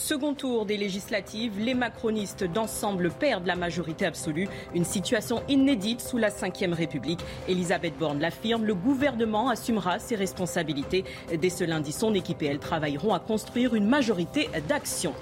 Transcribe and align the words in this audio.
Second 0.00 0.32
tour 0.32 0.64
des 0.64 0.76
législatives, 0.76 1.58
les 1.58 1.74
macronistes 1.74 2.44
d'ensemble 2.44 3.10
perdent 3.10 3.46
la 3.46 3.56
majorité 3.56 4.06
absolue. 4.06 4.48
Une 4.72 4.84
situation 4.84 5.42
inédite 5.48 6.00
sous 6.00 6.18
la 6.18 6.28
Ve 6.28 6.72
République. 6.72 7.18
Elisabeth 7.48 7.98
Borne 7.98 8.20
l'affirme, 8.20 8.64
le 8.64 8.76
gouvernement 8.76 9.48
assumera 9.48 9.98
ses 9.98 10.14
responsabilités. 10.14 11.04
Dès 11.36 11.50
ce 11.50 11.64
lundi, 11.64 11.90
son 11.90 12.14
équipe 12.14 12.42
et 12.42 12.46
elle 12.46 12.60
travailleront 12.60 13.12
à 13.12 13.18
construire 13.18 13.74
une 13.74 13.88
majorité 13.88 14.48
d'action. 14.68 15.14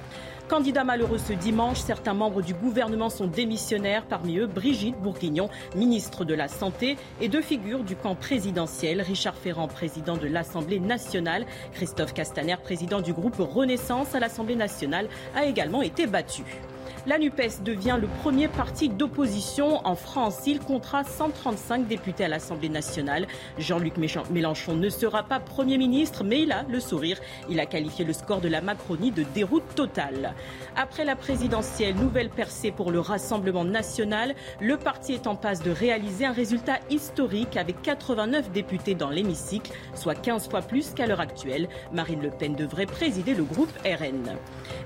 Candidat 0.49 0.85
malheureux 0.85 1.19
ce 1.19 1.33
dimanche, 1.33 1.79
certains 1.79 2.15
membres 2.15 2.41
du 2.41 2.55
gouvernement 2.55 3.11
sont 3.11 3.27
démissionnaires, 3.27 4.05
parmi 4.07 4.39
eux 4.39 4.47
Brigitte 4.47 4.97
Bourguignon, 4.97 5.49
ministre 5.75 6.25
de 6.25 6.35
la 6.35 6.47
Santé, 6.47 6.97
et 7.21 7.29
deux 7.29 7.43
figures 7.43 7.83
du 7.83 7.97
camp 7.97 8.15
présidentiel, 8.15 9.01
Richard 9.01 9.35
Ferrand, 9.35 9.67
président 9.67 10.17
de 10.17 10.29
l'Assemblée 10.29 10.79
nationale, 10.79 11.47
Christophe 11.73 12.15
Castaner, 12.15 12.57
président 12.63 13.01
du 13.01 13.13
groupe 13.13 13.39
Renaissance 13.39 14.15
à 14.15 14.21
l'Assemblée 14.21 14.55
nationale, 14.55 15.09
a 15.35 15.47
également 15.47 15.83
été 15.83 16.07
battu. 16.07 16.45
La 17.07 17.19
NUPES 17.19 17.63
devient 17.63 17.99
le 18.01 18.09
premier 18.09 18.49
parti 18.49 18.89
d'opposition 18.89 19.81
en 19.87 19.95
France. 19.95 20.41
Il 20.47 20.59
comptera 20.59 21.05
135 21.05 21.87
députés 21.87 22.25
à 22.25 22.29
l'Assemblée 22.29 22.69
nationale. 22.69 23.29
Jean-Luc 23.59 23.95
Mélenchon 23.97 24.75
ne 24.75 24.89
sera 24.89 25.23
pas 25.23 25.39
Premier 25.39 25.79
ministre, 25.79 26.25
mais 26.25 26.43
il 26.43 26.51
a 26.51 26.65
le 26.69 26.81
sourire. 26.81 27.21
Il 27.49 27.61
a 27.61 27.67
qualifié 27.67 28.05
le 28.05 28.13
score 28.13 28.41
de 28.41 28.49
la 28.49 28.61
Macronie 28.61 29.13
de 29.13 29.23
déroute 29.23 29.63
totale. 29.77 30.35
Après 30.75 31.05
la 31.05 31.15
présidentielle, 31.15 31.95
nouvelle 31.95 32.29
percée 32.29 32.73
pour 32.73 32.91
le 32.91 32.99
Rassemblement 32.99 33.65
national. 33.65 34.35
Le 34.61 34.77
parti 34.77 35.13
est 35.13 35.29
en 35.29 35.37
passe 35.37 35.63
de 35.63 35.71
réaliser 35.71 36.27
un 36.27 36.33
résultat 36.33 36.81
historique 36.91 37.57
avec 37.57 37.83
89 37.83 38.51
députés 38.51 38.97
dans 38.97 39.11
l'hémicycle, 39.11 39.71
soit 39.95 40.17
15 40.17 40.49
fois 40.49 40.61
plus 40.61 40.91
qu'à 40.91 41.07
l'heure 41.07 41.21
actuelle. 41.21 41.69
Marine 41.93 42.21
Le 42.21 42.31
Pen 42.31 42.57
devrait 42.57 42.87
présider 42.87 43.35
le 43.35 43.45
groupe 43.45 43.73
RN. 43.85 44.37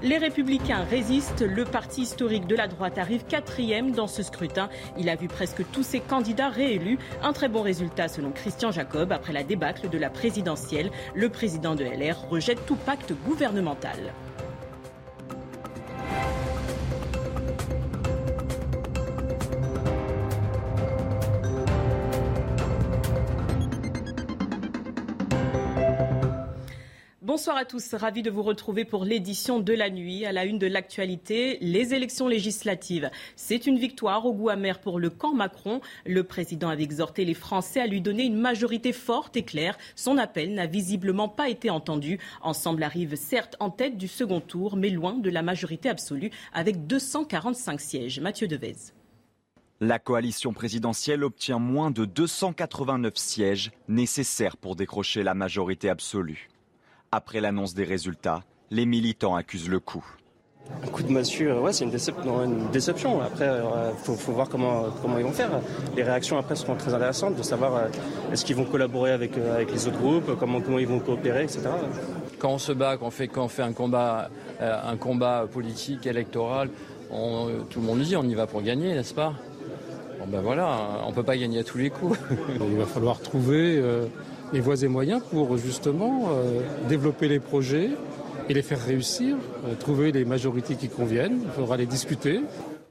Les 0.02 0.18
Républicains 0.18 0.84
résistent. 0.84 1.41
Le 1.41 1.64
parti 1.64 2.09
historique 2.11 2.48
de 2.48 2.56
la 2.56 2.66
droite 2.66 2.98
arrive 2.98 3.25
quatrième 3.25 3.92
dans 3.92 4.08
ce 4.08 4.25
scrutin. 4.25 4.69
Il 4.98 5.08
a 5.08 5.14
vu 5.14 5.28
presque 5.28 5.62
tous 5.70 5.84
ses 5.84 6.00
candidats 6.00 6.48
réélus. 6.48 6.98
Un 7.22 7.33
très 7.33 7.48
bon 7.48 7.62
résultat 7.62 8.08
selon 8.08 8.33
Christian 8.33 8.72
Jacob 8.72 9.12
après 9.12 9.33
la 9.33 9.44
débâcle 9.44 9.89
de 9.89 9.97
la 9.97 10.11
présidentielle. 10.11 10.91
Le 11.14 11.28
président 11.28 11.77
de 11.77 11.84
LR 11.84 12.28
rejette 12.28 12.66
tout 12.66 12.75
pacte 12.75 13.12
gouvernemental. 13.25 14.12
Bonsoir 27.31 27.56
à 27.56 27.64
tous, 27.64 27.95
ravi 27.95 28.23
de 28.23 28.31
vous 28.31 28.42
retrouver 28.42 28.84
pour 28.84 29.05
l'édition 29.05 29.61
de 29.61 29.73
la 29.73 29.89
nuit. 29.89 30.27
À 30.27 30.33
la 30.33 30.45
une 30.47 30.59
de 30.59 30.67
l'actualité, 30.67 31.59
les 31.61 31.95
élections 31.95 32.27
législatives. 32.27 33.09
C'est 33.37 33.69
une 33.69 33.78
victoire 33.78 34.27
au 34.27 34.33
goût 34.33 34.48
amer 34.48 34.81
pour 34.81 34.99
le 34.99 35.10
camp 35.10 35.32
Macron. 35.32 35.81
Le 36.04 36.25
président 36.25 36.71
avait 36.71 36.82
exhorté 36.82 37.25
les 37.25 37.34
Français 37.34 37.78
à 37.78 37.87
lui 37.87 38.00
donner 38.00 38.25
une 38.25 38.34
majorité 38.34 38.93
forte 38.93 39.37
et 39.37 39.44
claire. 39.44 39.78
Son 39.94 40.19
appel 40.19 40.54
n'a 40.54 40.66
visiblement 40.66 41.28
pas 41.28 41.49
été 41.49 41.71
entendu. 41.71 42.19
Ensemble 42.43 42.82
arrive 42.82 43.15
certes 43.15 43.54
en 43.60 43.71
tête 43.71 43.97
du 43.97 44.09
second 44.09 44.41
tour, 44.41 44.77
mais 44.77 44.91
loin 44.91 45.15
de 45.15 45.31
la 45.31 45.43
majorité 45.43 45.88
absolue 45.88 46.33
avec 46.53 46.88
245 46.88 47.81
sièges. 47.81 48.19
Mathieu 48.19 48.49
Devez. 48.49 48.75
La 49.78 50.00
coalition 50.00 50.53
présidentielle 50.53 51.22
obtient 51.22 51.60
moins 51.60 51.93
de 51.93 52.06
289 52.06 53.15
sièges 53.15 53.71
nécessaires 53.87 54.56
pour 54.56 54.75
décrocher 54.75 55.22
la 55.22 55.34
majorité 55.34 55.88
absolue. 55.88 56.50
Après 57.12 57.41
l'annonce 57.41 57.75
des 57.75 57.82
résultats, 57.82 58.44
les 58.71 58.87
militants 58.87 59.34
accusent 59.34 59.69
le 59.69 59.81
coup. 59.81 60.04
Un 60.84 60.87
coup 60.87 61.03
de 61.03 61.10
massue, 61.10 61.50
ouais, 61.50 61.72
c'est 61.72 61.84
une, 61.84 61.91
déception. 62.71 63.21
Après, 63.21 63.47
il 63.47 63.48
euh, 63.48 63.93
faut, 63.94 64.15
voir 64.31 64.48
comment, 64.48 64.84
comment 65.03 65.19
ils 65.19 65.25
vont 65.25 65.32
faire. 65.32 65.50
Les 65.97 66.04
réactions 66.04 66.38
après 66.38 66.54
seront 66.54 66.76
très 66.76 66.94
intéressantes 66.94 67.34
de 67.34 67.43
savoir 67.43 67.75
euh, 67.75 67.88
est-ce 68.32 68.44
qu'ils 68.44 68.54
vont 68.54 68.65
collaborer 68.65 69.10
avec, 69.10 69.37
euh, 69.37 69.56
avec 69.56 69.72
les 69.72 69.88
autres 69.88 69.98
groupes, 69.98 70.38
comment, 70.38 70.60
comment 70.60 70.78
ils 70.78 70.87
vont 70.87 71.00
coopérer, 71.00 71.43
etc. 71.43 71.62
Quand 72.38 72.53
on 72.53 72.59
se 72.59 72.71
bat, 72.71 72.97
quand 72.97 73.06
on 73.06 73.10
fait, 73.10 73.27
quand 73.27 73.42
on 73.42 73.48
fait 73.48 73.62
un, 73.62 73.72
combat, 73.72 74.31
un 74.60 74.97
combat 74.97 75.48
politique, 75.53 76.06
électoral, 76.06 76.71
tout 77.10 77.81
le 77.81 77.87
monde 77.87 78.03
dit 78.03 78.16
on 78.16 78.22
y 78.22 78.34
va 78.34 78.47
pour 78.47 78.62
gagner, 78.62 78.94
n'est-ce 78.94 79.15
pas? 79.15 79.34
Bon 80.21 80.27
ben 80.28 80.41
voilà, 80.41 81.03
on 81.04 81.10
ne 81.10 81.15
peut 81.15 81.25
pas 81.25 81.37
gagner 81.37 81.59
à 81.59 81.65
tous 81.65 81.78
les 81.78 81.91
coups. 81.91 82.16
Il 82.60 82.77
va 82.77 82.87
falloir 82.87 83.21
trouver 83.21 83.82
les 84.53 84.61
voies 84.61 84.83
et 84.83 84.88
moyens 84.88 85.22
pour 85.31 85.56
justement 85.56 86.31
euh, 86.31 86.61
développer 86.88 87.28
les 87.28 87.41
projets 87.41 87.91
et 88.49 88.55
les 88.55 88.62
faire 88.62 88.84
réussir, 88.84 89.37
euh, 89.65 89.75
trouver 89.75 90.12
les 90.12 90.25
majorités 90.25 90.75
qui 90.75 90.88
conviennent. 90.88 91.41
Il 91.44 91.50
faudra 91.50 91.77
les 91.77 91.87
discuter. 91.87 92.41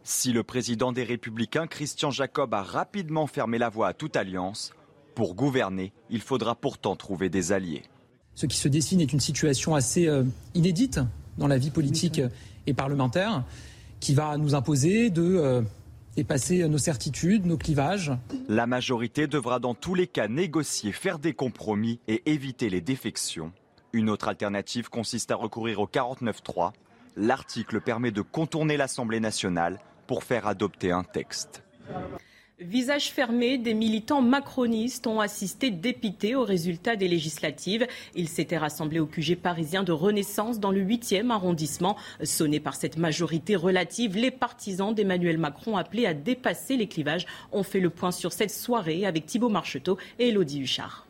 Si 0.03 0.31
le 0.31 0.43
président 0.43 0.91
des 0.91 1.03
Républicains, 1.03 1.67
Christian 1.67 2.11
Jacob, 2.11 2.53
a 2.53 2.63
rapidement 2.63 3.27
fermé 3.27 3.57
la 3.57 3.69
voie 3.69 3.89
à 3.89 3.93
toute 3.93 4.15
alliance, 4.15 4.71
pour 5.15 5.35
gouverner, 5.35 5.91
il 6.09 6.21
faudra 6.21 6.55
pourtant 6.55 6.95
trouver 6.95 7.29
des 7.29 7.51
alliés. 7.51 7.83
Ce 8.35 8.45
qui 8.45 8.55
se 8.55 8.69
dessine 8.69 9.01
est 9.01 9.11
une 9.11 9.19
situation 9.19 9.75
assez 9.75 10.07
euh, 10.07 10.23
inédite 10.55 11.01
dans 11.37 11.47
la 11.47 11.57
vie 11.57 11.71
politique 11.71 12.21
et 12.67 12.73
parlementaire 12.73 13.43
qui 13.99 14.13
va 14.13 14.37
nous 14.37 14.55
imposer 14.55 15.09
de 15.09 15.63
dépasser 16.19 16.67
nos 16.67 16.77
certitudes, 16.77 17.45
nos 17.45 17.57
clivages. 17.57 18.11
La 18.49 18.67
majorité 18.67 19.25
devra 19.25 19.59
dans 19.59 19.73
tous 19.73 19.95
les 19.95 20.05
cas 20.05 20.27
négocier, 20.27 20.91
faire 20.91 21.17
des 21.17 21.33
compromis 21.33 22.01
et 22.09 22.29
éviter 22.29 22.69
les 22.69 22.81
défections. 22.81 23.53
Une 23.93 24.09
autre 24.09 24.27
alternative 24.27 24.89
consiste 24.89 25.31
à 25.31 25.35
recourir 25.35 25.79
au 25.79 25.87
49.3. 25.87 26.73
L'article 27.15 27.79
permet 27.79 28.11
de 28.11 28.21
contourner 28.21 28.75
l'Assemblée 28.75 29.21
nationale 29.21 29.79
pour 30.07 30.25
faire 30.25 30.45
adopter 30.45 30.91
un 30.91 31.03
texte. 31.03 31.63
Visage 32.61 33.11
fermé, 33.11 33.57
des 33.57 33.73
militants 33.73 34.21
macronistes 34.21 35.07
ont 35.07 35.21
assisté 35.21 35.71
dépités 35.71 36.35
aux 36.35 36.43
résultats 36.43 36.97
des 36.97 37.07
législatives. 37.07 37.87
Ils 38.15 38.27
s'étaient 38.27 38.57
rassemblés 38.57 38.99
au 38.99 39.05
QG 39.05 39.37
parisien 39.37 39.83
de 39.83 39.93
Renaissance 39.93 40.59
dans 40.59 40.71
le 40.71 40.81
8e 40.81 41.29
arrondissement. 41.29 41.95
Sonnés 42.21 42.59
par 42.59 42.75
cette 42.75 42.97
majorité 42.97 43.55
relative, 43.55 44.17
les 44.17 44.29
partisans 44.29 44.93
d'Emmanuel 44.93 45.37
Macron 45.37 45.77
appelés 45.77 46.05
à 46.05 46.13
dépasser 46.13 46.75
les 46.75 46.87
clivages 46.87 47.25
ont 47.53 47.63
fait 47.63 47.79
le 47.79 47.89
point 47.89 48.11
sur 48.11 48.33
cette 48.33 48.51
soirée 48.51 49.05
avec 49.05 49.25
Thibault 49.25 49.47
Marcheteau 49.47 49.97
et 50.19 50.27
Elodie 50.27 50.59
Huchard 50.59 51.08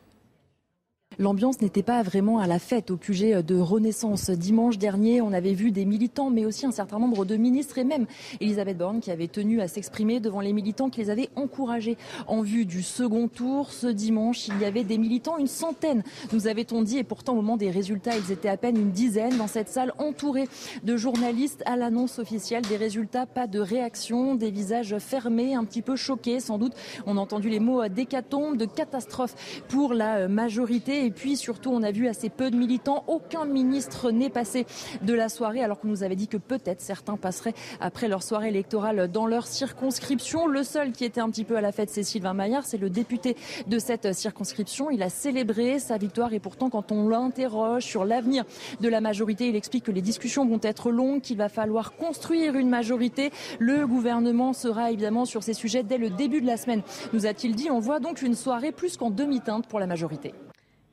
l'ambiance 1.20 1.62
n'était 1.62 1.84
pas 1.84 2.02
vraiment 2.02 2.40
à 2.40 2.48
la 2.48 2.60
fête 2.60 2.92
au 2.92 2.98
QG 2.98 3.42
de 3.42 3.60
Renaissance. 3.60 4.30
Dimanche 4.30 4.78
dernier, 4.78 5.22
on 5.22 5.34
avait 5.34 5.54
vu 5.54 5.72
des 5.72 5.86
militants, 5.86 6.30
mais 6.30 6.46
aussi 6.46 6.66
un 6.66 6.72
certain 6.72 6.98
nombre 6.98 7.26
de 7.26 7.36
ministres 7.36 7.78
et 7.78 7.84
même 7.84 8.08
Elisabeth 8.40 8.78
Borne 8.78 9.02
qui 9.02 9.12
avait 9.12 9.28
tenu 9.28 9.60
à 9.60 9.68
s'exprimer 9.68 10.22
devant 10.22 10.40
les 10.40 10.54
militants 10.54 10.90
qui 10.90 11.02
les 11.02 11.10
avaient 11.10 11.30
encouragés 11.36 11.98
en 12.28 12.42
vue 12.42 12.66
du 12.66 12.82
second 12.82 13.28
tour. 13.28 13.72
Ce 13.72 13.88
dimanche, 13.88 14.48
il 14.48 14.60
y 14.62 14.66
avait 14.66 14.86
des 14.86 14.98
militants, 14.98 15.38
une 15.38 15.48
centaine, 15.48 16.04
nous 16.32 16.48
avait-on 16.48 16.82
dit, 16.82 16.98
et 16.98 17.04
pourtant 17.04 17.34
au 17.34 17.38
moment 17.38 17.58
des 17.58 17.70
résultats, 17.70 18.16
ils 18.16 18.32
étaient 18.32 18.50
à 18.50 18.58
peine 18.58 18.78
une 18.78 18.92
dizaine 18.92 19.38
dans 19.38 19.48
cette 19.48 19.70
salle 19.70 19.94
entourée 19.98 20.48
de 20.84 20.96
journalistes 20.96 21.64
à 21.66 21.76
l'annonce 21.76 22.20
officielle 22.20 22.64
des 22.64 22.78
résultats. 22.78 23.26
Pas 23.26 23.48
de 23.48 23.60
réaction, 23.60 24.36
des 24.36 24.52
visages 24.52 24.98
fermés, 25.00 25.54
un 25.54 25.66
petit 25.66 25.82
peu 25.82 25.98
choqués 25.98 26.40
sans 26.40 26.58
doute. 26.58 26.74
On 27.06 27.18
a 27.18 27.20
entendu 27.20 27.50
les 27.50 27.60
mots 27.60 27.86
d'hécatombe, 27.90 28.56
de 28.56 28.66
catastrophe 28.66 29.36
pour 29.68 29.94
la 29.94 30.30
majorité. 30.30 31.09
Et 31.10 31.12
puis 31.12 31.38
surtout, 31.38 31.72
on 31.72 31.82
a 31.82 31.90
vu 31.90 32.08
assez 32.08 32.30
peu 32.30 32.52
de 32.52 32.56
militants. 32.56 33.04
Aucun 33.08 33.46
ministre 33.46 34.12
n'est 34.12 34.30
passé 34.30 34.68
de 35.02 35.16
la 35.16 35.28
soirée, 35.28 35.64
alors 35.64 35.80
qu'on 35.80 35.88
nous 35.88 36.04
avait 36.04 36.16
dit 36.16 36.28
que 36.28 36.38
peut-être 36.38 36.82
certains 36.82 37.18
passeraient 37.18 37.56
après 37.82 38.08
leur 38.08 38.22
soirée 38.22 38.50
électorale 38.50 39.10
dans 39.12 39.26
leur 39.26 39.48
circonscription. 39.48 40.46
Le 40.46 40.62
seul 40.62 40.92
qui 40.92 41.06
était 41.06 41.20
un 41.20 41.32
petit 41.32 41.46
peu 41.46 41.58
à 41.58 41.62
la 41.62 41.72
fête, 41.72 41.90
c'est 41.90 42.04
Sylvain 42.04 42.36
Maillard. 42.36 42.64
C'est 42.64 42.78
le 42.78 42.92
député 42.92 43.36
de 43.66 43.80
cette 43.80 44.14
circonscription. 44.14 44.92
Il 44.92 45.02
a 45.02 45.10
célébré 45.10 45.80
sa 45.80 45.98
victoire 45.98 46.32
et 46.34 46.40
pourtant, 46.40 46.70
quand 46.70 46.92
on 46.92 47.10
l'interroge 47.10 47.86
sur 47.86 48.06
l'avenir 48.06 48.46
de 48.80 48.88
la 48.88 49.02
majorité, 49.02 49.48
il 49.48 49.56
explique 49.56 49.86
que 49.86 49.92
les 49.92 50.04
discussions 50.04 50.46
vont 50.46 50.60
être 50.62 50.92
longues, 50.92 51.22
qu'il 51.22 51.38
va 51.38 51.50
falloir 51.50 51.96
construire 51.96 52.56
une 52.56 52.70
majorité. 52.70 53.32
Le 53.58 53.88
gouvernement 53.88 54.54
sera 54.54 54.92
évidemment 54.92 55.26
sur 55.26 55.42
ces 55.42 55.56
sujets 55.56 55.82
dès 55.82 55.98
le 55.98 56.12
début 56.12 56.40
de 56.40 56.46
la 56.46 56.58
semaine, 56.58 56.84
nous 57.14 57.26
a-t-il 57.26 57.56
dit. 57.56 57.72
On 57.72 57.80
voit 57.80 58.00
donc 58.00 58.22
une 58.22 58.36
soirée 58.36 58.72
plus 58.72 58.96
qu'en 58.96 59.10
demi-teinte 59.10 59.66
pour 59.66 59.80
la 59.80 59.88
majorité. 59.88 60.36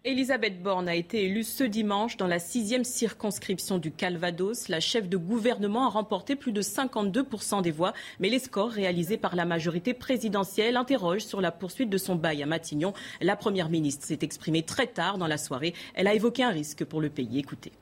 Elisabeth 0.06 0.62
Borne 0.62 0.88
a 0.88 0.94
été 0.94 1.24
élue 1.24 1.42
ce 1.42 1.64
dimanche 1.64 2.16
dans 2.16 2.28
la 2.28 2.38
sixième 2.38 2.84
circonscription 2.84 3.78
du 3.78 3.90
Calvados. 3.90 4.68
La 4.68 4.78
chef 4.78 5.08
de 5.08 5.16
gouvernement 5.16 5.84
a 5.84 5.88
remporté 5.88 6.36
plus 6.36 6.52
de 6.52 6.62
52% 6.62 7.60
des 7.60 7.72
voix, 7.72 7.92
mais 8.20 8.28
les 8.28 8.38
scores 8.38 8.70
réalisés 8.70 9.16
par 9.16 9.34
la 9.34 9.44
majorité 9.44 9.94
présidentielle 9.94 10.76
interrogent 10.76 11.24
sur 11.24 11.40
la 11.40 11.50
poursuite 11.50 11.90
de 11.90 11.98
son 11.98 12.14
bail 12.14 12.40
à 12.40 12.46
Matignon. 12.46 12.92
La 13.20 13.34
première 13.34 13.68
ministre 13.68 14.06
s'est 14.06 14.20
exprimée 14.22 14.62
très 14.62 14.86
tard 14.86 15.18
dans 15.18 15.26
la 15.26 15.38
soirée. 15.38 15.74
Elle 15.94 16.06
a 16.06 16.14
évoqué 16.14 16.44
un 16.44 16.50
risque 16.50 16.84
pour 16.84 17.00
le 17.00 17.10
pays. 17.10 17.40
Écoutez. 17.40 17.72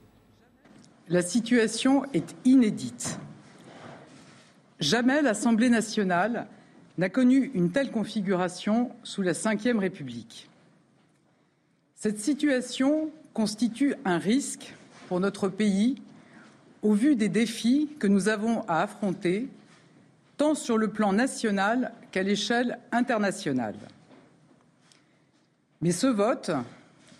La 1.10 1.20
situation 1.20 2.06
est 2.14 2.34
inédite. 2.46 3.20
Jamais 4.80 5.20
l'Assemblée 5.20 5.68
nationale 5.68 6.46
n'a 6.96 7.10
connu 7.10 7.50
une 7.52 7.70
telle 7.70 7.90
configuration 7.90 8.92
sous 9.02 9.20
la 9.20 9.32
Ve 9.32 9.78
République. 9.78 10.48
Cette 12.04 12.20
situation 12.20 13.10
constitue 13.32 13.94
un 14.04 14.18
risque 14.18 14.74
pour 15.08 15.20
notre 15.20 15.48
pays 15.48 16.02
au 16.82 16.92
vu 16.92 17.16
des 17.16 17.30
défis 17.30 17.88
que 17.98 18.06
nous 18.06 18.28
avons 18.28 18.60
à 18.68 18.82
affronter, 18.82 19.48
tant 20.36 20.54
sur 20.54 20.76
le 20.76 20.88
plan 20.88 21.14
national 21.14 21.94
qu'à 22.10 22.22
l'échelle 22.22 22.78
internationale. 22.92 23.76
Mais 25.80 25.92
ce 25.92 26.06
vote, 26.06 26.50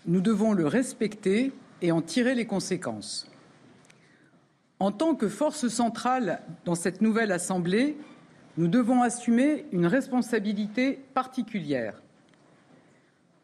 nous 0.05 0.21
devons 0.21 0.53
le 0.53 0.67
respecter 0.67 1.51
et 1.81 1.91
en 1.91 2.03
tirer 2.03 2.35
les 2.35 2.45
conséquences. 2.45 3.27
En 4.79 4.91
tant 4.91 5.15
que 5.15 5.29
force 5.29 5.67
centrale 5.67 6.43
dans 6.63 6.75
cette 6.75 7.01
nouvelle 7.01 7.31
Assemblée, 7.31 7.97
nous 8.55 8.67
devons 8.67 9.01
assumer 9.01 9.65
une 9.71 9.87
responsabilité 9.87 10.99
particulière. 11.15 12.03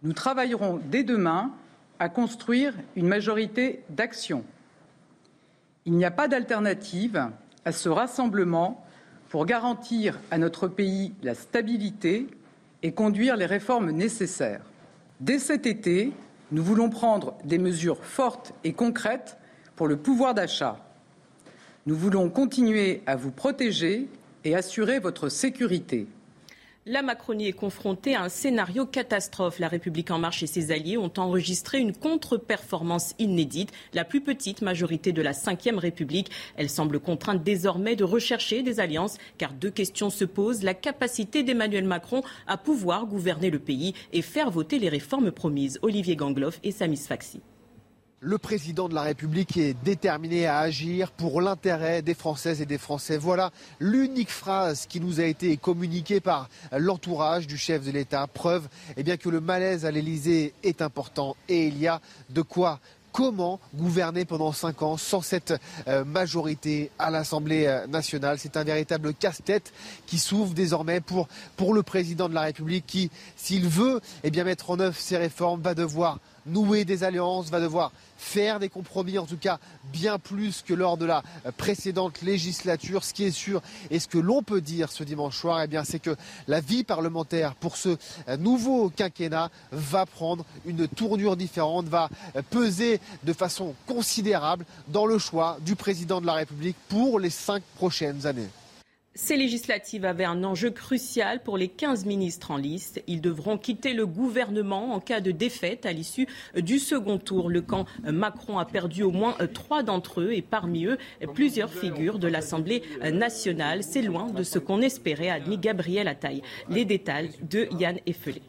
Nous 0.04 0.14
travaillerons 0.14 0.80
dès 0.86 1.04
demain 1.04 1.52
à 2.00 2.10
construire 2.10 2.74
une 2.96 3.08
majorité 3.08 3.84
d'action. 3.90 4.44
Il 5.86 5.94
n'y 5.94 6.06
a 6.06 6.12
pas 6.12 6.28
d'alternative 6.28 7.30
à 7.66 7.72
ce 7.72 7.90
rassemblement 7.90 8.84
pour 9.30 9.46
garantir 9.46 10.20
à 10.32 10.38
notre 10.38 10.68
pays 10.68 11.14
la 11.22 11.36
stabilité 11.36 12.28
et 12.84 12.92
conduire 12.92 13.36
les 13.38 13.46
réformes 13.46 13.92
nécessaires. 13.92 14.66
Dès 15.20 15.40
cet 15.40 15.66
été, 15.66 16.12
nous 16.52 16.64
voulons 16.64 16.90
prendre 16.90 17.36
des 17.44 17.60
mesures 17.60 18.04
fortes 18.04 18.54
et 18.64 18.74
concrètes 18.74 19.38
pour 19.76 19.88
le 19.88 19.98
pouvoir 19.98 20.34
d'achat. 20.34 20.78
Nous 21.86 21.96
voulons 21.96 22.30
continuer 22.30 23.04
à 23.06 23.16
vous 23.16 23.32
protéger 23.32 24.08
et 24.44 24.56
assurer 24.56 25.00
votre 25.00 25.30
sécurité. 25.30 26.08
La 26.88 27.04
Macronie 27.04 27.48
est 27.48 27.54
confrontée 27.54 28.16
à 28.16 28.24
un 28.24 28.30
scénario 28.30 28.88
catastrophe. 28.88 29.60
La 29.60 29.68
République 29.68 30.10
en 30.10 30.18
marche 30.18 30.42
et 30.42 30.48
ses 30.48 30.72
alliés 30.72 30.98
ont 30.98 31.14
enregistré 31.18 31.78
une 31.78 31.94
contre-performance 31.94 33.14
inédite, 33.20 33.72
la 33.94 34.04
plus 34.04 34.20
petite 34.20 34.64
majorité 34.64 35.12
de 35.12 35.22
la 35.22 35.34
Ve 35.34 35.78
République. 35.78 36.32
Elle 36.56 36.72
semble 36.72 37.00
contrainte 37.00 37.44
désormais 37.44 37.96
de 37.96 38.04
rechercher 38.04 38.64
des 38.64 38.80
alliances, 38.80 39.20
car 39.38 39.54
deux 39.54 39.70
questions 39.70 40.10
se 40.10 40.26
posent. 40.26 40.64
La 40.64 40.74
capacité 40.74 41.44
d'Emmanuel 41.44 41.86
Macron 41.86 42.24
à 42.48 42.58
pouvoir 42.58 43.06
gouverner 43.06 43.52
le 43.52 43.60
pays 43.60 43.94
et 44.12 44.24
faire 44.24 44.50
voter 44.50 44.80
les 44.80 44.90
réformes 44.90 45.32
promises. 45.32 45.78
Olivier 45.84 46.16
Gangloff 46.16 46.60
et 46.64 46.72
Samis 46.72 46.98
Faxi. 46.98 47.42
Le 48.24 48.38
président 48.38 48.88
de 48.88 48.94
la 48.94 49.02
République 49.02 49.58
est 49.58 49.74
déterminé 49.84 50.46
à 50.46 50.60
agir 50.60 51.10
pour 51.10 51.42
l'intérêt 51.42 52.04
des 52.04 52.14
Françaises 52.14 52.62
et 52.62 52.68
des 52.68 52.78
Français. 52.78 53.18
Voilà 53.18 53.50
l'unique 53.80 54.30
phrase 54.30 54.86
qui 54.86 55.00
nous 55.00 55.20
a 55.20 55.24
été 55.24 55.58
communiquée 55.58 56.20
par 56.20 56.48
l'entourage 56.72 57.48
du 57.48 57.58
chef 57.58 57.84
de 57.84 57.90
l'État. 57.90 58.28
Preuve 58.28 58.68
eh 58.96 59.18
que 59.18 59.28
le 59.28 59.42
malaise 59.42 59.88
à 59.88 59.92
l'Élysée 59.92 60.54
est 60.62 60.84
important 60.84 61.36
et 61.50 61.66
il 61.66 61.80
y 61.80 61.88
a 61.88 62.00
de 62.30 62.44
quoi 62.44 62.80
comment 63.12 63.60
gouverner 63.74 64.24
pendant 64.24 64.52
cinq 64.52 64.84
ans 64.84 64.98
sans 64.98 65.22
cette 65.22 65.56
euh, 65.88 66.06
majorité 66.06 66.92
à 67.00 67.10
l'Assemblée 67.10 67.66
euh, 67.66 67.88
nationale? 67.88 68.38
C'est 68.38 68.56
un 68.56 68.64
véritable 68.64 69.16
casse-tête 69.16 69.74
qui 70.06 70.20
s'ouvre 70.20 70.54
désormais 70.54 71.02
pour, 71.02 71.28
le 71.74 71.82
président 71.82 72.30
de 72.30 72.36
la 72.36 72.42
République 72.42 72.86
qui, 72.86 73.10
s'il 73.36 73.68
veut 73.68 74.00
eh 74.24 74.44
mettre 74.44 74.70
en 74.70 74.80
œuvre 74.80 74.96
ces 74.96 75.18
réformes, 75.18 75.62
va 75.62 75.74
devoir 75.74 76.20
nouer 76.46 76.86
des 76.86 77.04
alliances, 77.04 77.50
va 77.50 77.60
devoir 77.60 77.92
faire 78.18 78.60
des 78.60 78.70
compromis, 78.70 79.18
en 79.18 79.26
tout 79.26 79.38
cas 79.38 79.60
bien 79.92 80.20
plus 80.20 80.62
que 80.62 80.74
lors 80.74 80.98
de 80.98 81.06
la 81.06 81.24
précédente 81.58 82.22
législature. 82.22 83.04
Ce 83.04 83.14
qui 83.14 83.24
est 83.24 83.32
sûr 83.32 83.62
et 83.90 84.00
ce 84.00 84.08
que 84.08 84.18
l'on 84.18 84.44
peut 84.44 84.62
dire 84.62 84.92
ce 84.92 85.04
dimanche 85.04 85.38
soir, 85.38 85.62
eh 85.64 85.68
bien, 85.68 85.84
c'est 85.84 86.00
que 86.00 86.16
la 86.48 86.62
vie 86.62 86.84
parlementaire 86.84 87.56
pour 87.56 87.78
ce 87.78 87.98
nouveau 88.38 88.90
quinquennat 88.90 89.50
va 89.72 90.06
prendre 90.06 90.46
une 90.66 90.88
tournure 90.88 91.36
différente, 91.36 91.88
va 91.88 92.10
peser 92.50 93.00
de 93.24 93.34
façon 93.34 93.74
considérable 93.88 94.66
dans 94.88 95.06
le 95.06 95.18
choix 95.18 95.58
du 95.62 95.76
président 95.76 96.22
de 96.22 96.26
la 96.26 96.34
République 96.34 96.78
pour 96.90 97.20
les 97.20 97.30
cinq 97.30 97.64
prochaines 97.76 98.26
années. 98.26 98.50
Ces 99.14 99.36
législatives 99.36 100.06
avaient 100.06 100.24
un 100.24 100.44
enjeu 100.46 100.72
crucial 100.72 101.44
pour 101.44 101.58
les 101.58 101.68
15 101.68 102.06
ministres 102.06 102.52
en 102.52 102.58
liste. 102.58 103.04
Ils 103.08 103.20
devront 103.20 103.58
quitter 103.58 103.94
le 103.94 104.08
gouvernement 104.08 104.94
en 104.94 105.02
cas 105.02 105.20
de 105.20 105.32
défaite 105.32 105.86
à 105.86 105.92
l'issue 105.92 106.28
du 106.56 106.80
second 106.80 107.18
tour. 107.18 107.50
Le 107.50 107.62
camp 107.62 107.86
Macron 108.04 108.58
a 108.58 108.64
perdu 108.64 109.04
au 109.04 109.12
moins 109.12 109.36
trois 109.54 109.84
d'entre 109.84 110.22
eux 110.22 110.32
et 110.32 110.42
parmi 110.42 110.86
eux 110.86 110.98
plusieurs 111.34 111.74
figures 111.74 112.20
de 112.20 112.30
l'Assemblée 112.30 112.84
nationale. 113.12 113.84
C'est 113.84 114.02
loin 114.02 114.28
de 114.28 114.44
ce 114.44 114.60
qu'on 114.60 114.82
espérait, 114.82 115.30
a 115.30 115.36
admis 115.36 115.58
Gabriel 115.58 116.08
Attal. 116.08 116.42
Les 116.70 116.86
détails 116.86 117.32
de 117.42 117.68
Yann 117.78 117.98
Effelé. 118.06 118.42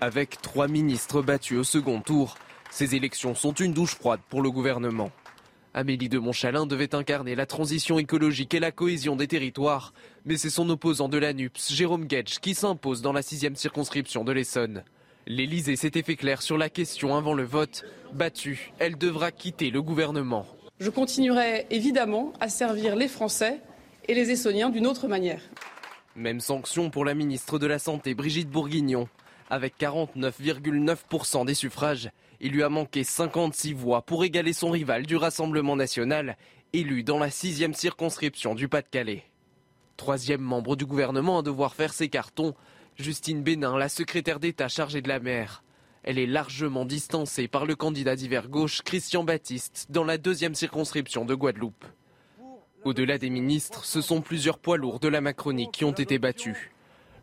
Avec 0.00 0.40
trois 0.40 0.68
ministres 0.68 1.22
battus 1.22 1.58
au 1.58 1.64
second 1.64 2.00
tour, 2.00 2.36
ces 2.70 2.94
élections 2.94 3.34
sont 3.34 3.52
une 3.52 3.72
douche 3.72 3.96
froide 3.96 4.20
pour 4.28 4.42
le 4.42 4.50
gouvernement. 4.52 5.10
Amélie 5.78 6.08
de 6.08 6.18
Montchalin 6.18 6.66
devait 6.66 6.96
incarner 6.96 7.36
la 7.36 7.46
transition 7.46 8.00
écologique 8.00 8.52
et 8.52 8.58
la 8.58 8.72
cohésion 8.72 9.14
des 9.14 9.28
territoires, 9.28 9.94
mais 10.24 10.36
c'est 10.36 10.50
son 10.50 10.68
opposant 10.70 11.08
de 11.08 11.18
l'ANUPS, 11.18 11.72
Jérôme 11.72 12.06
Guedj, 12.06 12.40
qui 12.40 12.56
s'impose 12.56 13.00
dans 13.00 13.12
la 13.12 13.22
sixième 13.22 13.54
circonscription 13.54 14.24
de 14.24 14.32
l'Essonne. 14.32 14.82
L'Élysée 15.28 15.76
s'était 15.76 16.02
fait 16.02 16.16
clair 16.16 16.42
sur 16.42 16.58
la 16.58 16.68
question 16.68 17.14
avant 17.14 17.32
le 17.32 17.44
vote. 17.44 17.84
Battue, 18.12 18.72
elle 18.80 18.98
devra 18.98 19.30
quitter 19.30 19.70
le 19.70 19.80
gouvernement. 19.80 20.46
Je 20.80 20.90
continuerai 20.90 21.68
évidemment 21.70 22.32
à 22.40 22.48
servir 22.48 22.96
les 22.96 23.06
Français 23.06 23.60
et 24.08 24.14
les 24.14 24.32
Essonniens 24.32 24.70
d'une 24.70 24.86
autre 24.88 25.06
manière. 25.06 25.42
Même 26.16 26.40
sanction 26.40 26.90
pour 26.90 27.04
la 27.04 27.14
ministre 27.14 27.60
de 27.60 27.68
la 27.68 27.78
Santé, 27.78 28.14
Brigitte 28.14 28.50
Bourguignon. 28.50 29.08
Avec 29.50 29.78
49,9% 29.80 31.46
des 31.46 31.54
suffrages, 31.54 32.10
il 32.40 32.52
lui 32.52 32.62
a 32.62 32.68
manqué 32.68 33.02
56 33.02 33.72
voix 33.72 34.02
pour 34.02 34.24
égaler 34.24 34.52
son 34.52 34.70
rival 34.70 35.06
du 35.06 35.16
Rassemblement 35.16 35.74
national, 35.74 36.36
élu 36.74 37.02
dans 37.02 37.18
la 37.18 37.30
sixième 37.30 37.72
circonscription 37.72 38.54
du 38.54 38.68
Pas-de-Calais. 38.68 39.24
Troisième 39.96 40.42
membre 40.42 40.76
du 40.76 40.84
gouvernement 40.84 41.38
à 41.38 41.42
devoir 41.42 41.74
faire 41.74 41.94
ses 41.94 42.10
cartons, 42.10 42.54
Justine 42.96 43.42
Bénin, 43.42 43.78
la 43.78 43.88
secrétaire 43.88 44.38
d'État 44.38 44.68
chargée 44.68 45.00
de 45.00 45.08
la 45.08 45.18
mer. 45.18 45.64
Elle 46.02 46.18
est 46.18 46.26
largement 46.26 46.84
distancée 46.84 47.48
par 47.48 47.64
le 47.64 47.74
candidat 47.74 48.16
d'hiver 48.16 48.48
gauche 48.48 48.82
Christian 48.82 49.24
Baptiste 49.24 49.86
dans 49.88 50.04
la 50.04 50.18
deuxième 50.18 50.54
circonscription 50.54 51.24
de 51.24 51.34
Guadeloupe. 51.34 51.84
Au-delà 52.84 53.18
des 53.18 53.30
ministres, 53.30 53.84
ce 53.84 54.00
sont 54.00 54.20
plusieurs 54.20 54.58
poids 54.58 54.76
lourds 54.76 55.00
de 55.00 55.08
la 55.08 55.20
Macronie 55.20 55.70
qui 55.72 55.84
ont 55.84 55.92
été 55.92 56.18
battus. 56.18 56.70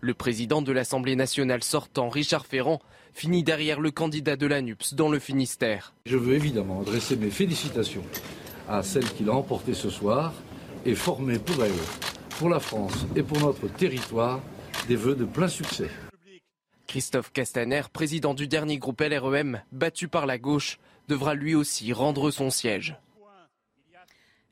Le 0.06 0.14
président 0.14 0.62
de 0.62 0.72
l'Assemblée 0.72 1.16
nationale 1.16 1.64
sortant, 1.64 2.10
Richard 2.10 2.46
Ferrand, 2.46 2.80
finit 3.16 3.42
derrière 3.42 3.80
le 3.80 3.90
candidat 3.90 4.36
de 4.36 4.46
l'ANUPS 4.46 4.94
dans 4.94 5.10
le 5.10 5.18
Finistère. 5.18 5.96
Je 6.06 6.16
veux 6.16 6.36
évidemment 6.36 6.82
adresser 6.82 7.16
mes 7.16 7.32
félicitations 7.32 8.04
à 8.70 8.84
celle 8.84 9.12
qui 9.12 9.24
l'a 9.24 9.34
emporté 9.34 9.74
ce 9.74 9.90
soir 9.90 10.32
et 10.86 10.94
former 10.94 11.40
pour 11.40 11.66
elle, 11.66 11.72
pour 12.38 12.50
la 12.50 12.60
France 12.60 13.08
et 13.16 13.24
pour 13.24 13.40
notre 13.40 13.68
territoire 13.68 14.42
des 14.88 14.96
vœux 14.96 15.16
de 15.16 15.26
plein 15.26 15.48
succès. 15.48 15.90
Christophe 16.86 17.32
Castaner, 17.34 17.82
président 17.92 18.36
du 18.36 18.48
dernier 18.48 18.78
groupe 18.78 19.02
LREM, 19.02 19.64
battu 19.72 20.08
par 20.08 20.28
la 20.28 20.38
gauche, 20.38 20.78
devra 21.08 21.34
lui 21.34 21.56
aussi 21.56 21.94
rendre 21.94 22.30
son 22.30 22.52
siège. 22.52 22.96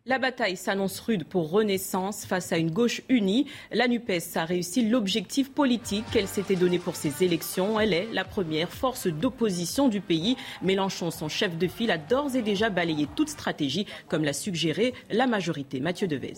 La 0.05 0.19
bataille 0.19 0.57
s'annonce 0.57 1.00
rude 1.00 1.24
pour 1.24 1.50
Renaissance 1.50 2.25
face 2.25 2.51
à 2.51 2.57
une 2.57 2.72
gauche 2.72 3.01
unie. 3.07 3.50
La 3.72 3.88
NUPES 3.88 4.36
a 4.36 4.43
réussi 4.43 4.89
l'objectif 4.89 5.50
politique 5.53 6.03
qu'elle 6.12 6.27
s'était 6.27 6.57
donné 6.57 6.77
pour 6.77 6.98
ces 6.98 7.24
élections. 7.24 7.79
Elle 7.79 7.93
est 7.93 8.12
la 8.12 8.25
première 8.25 8.67
force 8.67 9.07
d'opposition 9.07 9.88
du 9.88 10.01
pays. 10.01 10.36
Mélenchon, 10.62 11.10
son 11.10 11.29
chef 11.29 11.57
de 11.57 11.69
file, 11.69 11.89
a 11.89 11.98
d'ores 11.98 12.36
et 12.36 12.41
déjà 12.41 12.69
balayé 12.69 13.07
toute 13.15 13.29
stratégie, 13.29 13.88
comme 14.10 14.25
l'a 14.25 14.33
suggéré 14.33 14.93
la 15.10 15.25
majorité. 15.25 15.79
Mathieu 15.79 16.10
Devez. 16.10 16.33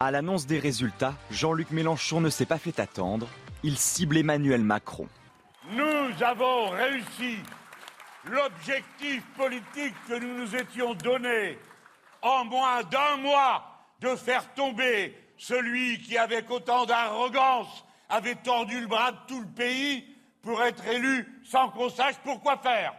À 0.00 0.10
l'annonce 0.10 0.46
des 0.46 0.58
résultats, 0.58 1.14
Jean-Luc 1.30 1.70
Mélenchon 1.70 2.20
ne 2.20 2.28
s'est 2.28 2.44
pas 2.44 2.58
fait 2.58 2.80
attendre. 2.80 3.28
Il 3.62 3.78
cible 3.78 4.16
Emmanuel 4.16 4.62
Macron. 4.62 5.06
Nous 5.70 6.24
avons 6.24 6.70
réussi 6.70 7.36
l'objectif 8.28 9.22
politique 9.36 9.94
que 10.08 10.18
nous 10.18 10.40
nous 10.40 10.56
étions 10.56 10.94
donné 10.94 11.56
en 12.24 12.44
moins 12.46 12.82
d'un 12.84 13.16
mois 13.18 13.62
de 14.00 14.16
faire 14.16 14.52
tomber 14.54 15.16
celui 15.38 16.00
qui, 16.00 16.18
avec 16.18 16.50
autant 16.50 16.86
d'arrogance, 16.86 17.84
avait 18.08 18.34
tordu 18.34 18.80
le 18.80 18.86
bras 18.86 19.12
de 19.12 19.18
tout 19.28 19.40
le 19.40 19.46
pays 19.46 20.04
pour 20.42 20.62
être 20.62 20.86
élu 20.88 21.40
sans 21.44 21.68
qu'on 21.70 21.88
sache 21.88 22.16
pourquoi 22.24 22.56
faire. 22.56 22.94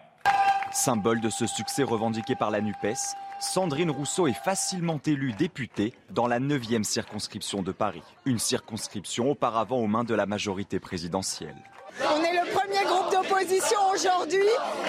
Symbole 0.71 1.21
de 1.21 1.29
ce 1.29 1.47
succès 1.47 1.83
revendiqué 1.83 2.35
par 2.35 2.51
la 2.51 2.61
NUPES, 2.61 3.15
Sandrine 3.39 3.91
Rousseau 3.91 4.27
est 4.27 4.33
facilement 4.33 4.99
élue 5.05 5.33
députée 5.33 5.93
dans 6.09 6.27
la 6.27 6.39
9e 6.39 6.83
circonscription 6.83 7.61
de 7.61 7.71
Paris. 7.71 8.03
Une 8.25 8.39
circonscription 8.39 9.31
auparavant 9.31 9.77
aux 9.77 9.87
mains 9.87 10.03
de 10.03 10.15
la 10.15 10.25
majorité 10.25 10.79
présidentielle. 10.79 11.55
On 12.01 12.23
est 12.23 12.33
le 12.33 12.51
premier 12.51 12.83
groupe 12.83 13.11
d'opposition 13.11 13.79
aujourd'hui. 13.93 14.45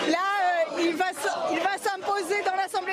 Là, 0.08 0.18
euh, 0.76 0.82
il 0.82 0.96
va, 0.96 1.06
il 1.52 1.60
va 1.60 1.65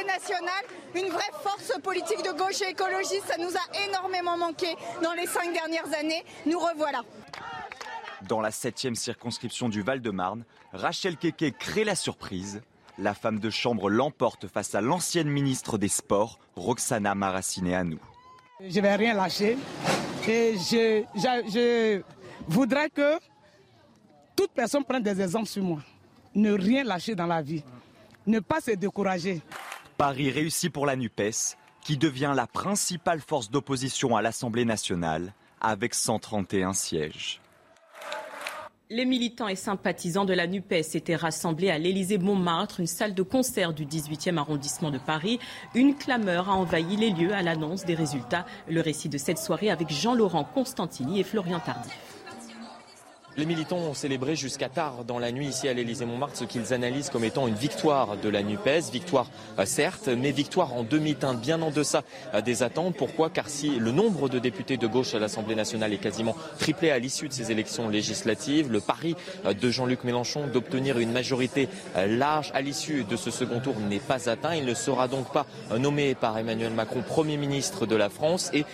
l'Assemblée 0.04 0.08
nationale 0.08 0.66
une 0.96 1.10
vraie 1.10 1.32
force 1.42 1.74
politique 1.82 2.24
de 2.24 2.38
gauche 2.38 2.62
et 2.62 2.72
écologiste. 2.72 3.26
Ça 3.28 3.38
nous 3.38 3.50
a 3.50 3.88
énormément 3.88 4.38
manqué 4.38 4.76
dans 5.02 5.14
les 5.14 5.26
cinq 5.26 5.54
dernières 5.54 5.92
années. 5.98 6.24
Nous 6.46 6.60
revoilà. 6.60 7.02
Dans 8.28 8.42
la 8.42 8.52
7e 8.52 8.96
circonscription 8.96 9.70
du 9.70 9.82
Val-de-Marne, 9.82 10.46
Rachel 10.72 11.18
Keke 11.18 11.58
crée 11.58 11.84
la 11.84 11.96
surprise. 11.96 12.62
La 12.98 13.14
femme 13.14 13.40
de 13.40 13.50
chambre 13.50 13.90
l'emporte 13.90 14.48
face 14.48 14.76
à 14.76 14.82
l'ancienne 14.82 15.28
ministre 15.28 15.78
des 15.78 15.88
Sports, 15.88 16.40
Roxana 16.56 17.16
Maracineanu. 17.16 17.98
Je 18.62 18.78
ne 18.78 18.82
vais 18.82 18.96
rien 18.96 19.14
lâcher. 19.14 19.58
Et 20.28 20.54
je, 20.58 21.04
je, 21.16 21.52
je 21.52 22.02
voudrais 22.48 22.90
que 22.90 23.18
toute 24.36 24.52
personne 24.52 24.86
prenne 24.86 25.04
des 25.04 25.20
exemples 25.22 25.48
sur 25.48 25.64
moi. 25.64 25.80
Ne 26.36 26.54
rien 26.54 26.84
lâcher 26.84 27.16
dans 27.16 27.28
la 27.28 27.42
vie. 27.42 27.64
Ne 28.26 28.40
pas 28.40 28.62
se 28.62 28.72
décourager. 28.72 29.42
Paris 29.98 30.32
réussit 30.32 30.72
pour 30.72 30.86
la 30.86 30.96
NUPES, 30.96 31.58
qui 31.82 31.98
devient 31.98 32.34
la 32.36 32.48
principale 32.48 33.20
force 33.20 33.50
d'opposition 33.50 34.16
à 34.16 34.22
l'Assemblée 34.22 34.66
nationale, 34.66 35.34
avec 35.62 35.94
131 35.94 36.74
sièges. 36.74 37.42
Les 38.90 39.06
militants 39.06 39.48
et 39.48 39.56
sympathisants 39.56 40.26
de 40.26 40.34
la 40.34 40.46
NUPES 40.46 40.96
étaient 40.96 41.16
rassemblés 41.16 41.72
à 41.72 41.80
l'Élysée-Montmartre, 41.80 42.80
une 42.80 42.86
salle 42.86 43.16
de 43.16 43.24
concert 43.24 43.74
du 43.74 43.86
18e 43.86 44.38
arrondissement 44.38 44.92
de 44.92 45.00
Paris. 45.00 45.40
Une 45.74 45.96
clameur 45.96 46.50
a 46.50 46.54
envahi 46.54 46.96
les 46.96 47.10
lieux 47.10 47.34
à 47.34 47.42
l'annonce 47.42 47.86
des 47.86 47.96
résultats. 47.96 48.46
Le 48.70 48.82
récit 48.82 49.10
de 49.10 49.18
cette 49.18 49.40
soirée 49.40 49.72
avec 49.72 49.90
Jean-Laurent 49.90 50.44
Constantini 50.44 51.20
et 51.20 51.24
Florian 51.24 51.60
Tardif. 51.60 52.13
Les 53.36 53.48
militants 53.48 53.78
ont 53.78 53.96
célébré 53.96 54.36
jusqu'à 54.36 54.70
tard 54.70 55.06
dans 55.08 55.18
la 55.18 55.32
nuit 55.32 55.48
ici 55.48 55.68
à 55.68 55.74
l'Élysée-Montmartre 55.74 56.38
ce 56.38 56.44
qu'ils 56.44 56.72
analysent 56.72 57.10
comme 57.10 57.24
étant 57.24 57.48
une 57.48 57.56
victoire 57.56 58.16
de 58.16 58.30
la 58.30 58.44
NUPES. 58.44 58.92
Victoire 58.92 59.28
euh, 59.58 59.66
certes, 59.66 60.08
mais 60.08 60.30
victoire 60.30 60.74
en 60.76 60.84
demi-teinte, 60.84 61.42
bien 61.42 61.60
en 61.64 61.72
deçà 61.72 62.04
euh, 62.36 62.42
des 62.42 62.62
attentes. 62.62 62.96
Pourquoi? 62.96 63.32
Car 63.32 63.50
si 63.50 63.80
le 63.80 63.92
nombre 63.92 64.30
de 64.30 64.38
députés 64.38 64.78
de 64.78 64.86
gauche 64.86 65.16
à 65.16 65.20
l'Assemblée 65.20 65.56
nationale 65.56 65.94
est 65.94 65.98
quasiment 65.98 66.36
triplé 66.60 66.92
à 66.92 67.00
l'issue 67.00 67.28
de 67.28 67.34
ces 67.34 67.52
élections 67.52 67.90
législatives, 67.90 68.72
le 68.72 68.82
pari 68.82 69.16
euh, 69.46 69.56
de 69.56 69.70
Jean-Luc 69.72 70.04
Mélenchon 70.04 70.46
d'obtenir 70.46 71.00
une 71.00 71.12
majorité 71.12 71.70
large 71.96 72.52
à 72.54 72.62
l'issue 72.62 73.04
de 73.04 73.16
ce 73.16 73.32
second 73.32 73.60
tour 73.62 73.80
n'est 73.80 74.00
pas 74.00 74.30
atteint. 74.30 74.54
Il 74.54 74.66
ne 74.66 74.76
sera 74.76 75.08
donc 75.08 75.32
pas 75.32 75.48
nommé 75.76 76.14
par 76.14 76.38
Emmanuel 76.38 76.74
Macron 76.74 77.02
Premier 77.02 77.38
ministre 77.38 77.88
de 77.88 77.96
la 77.96 78.10
France. 78.10 78.52
Et 78.54 78.66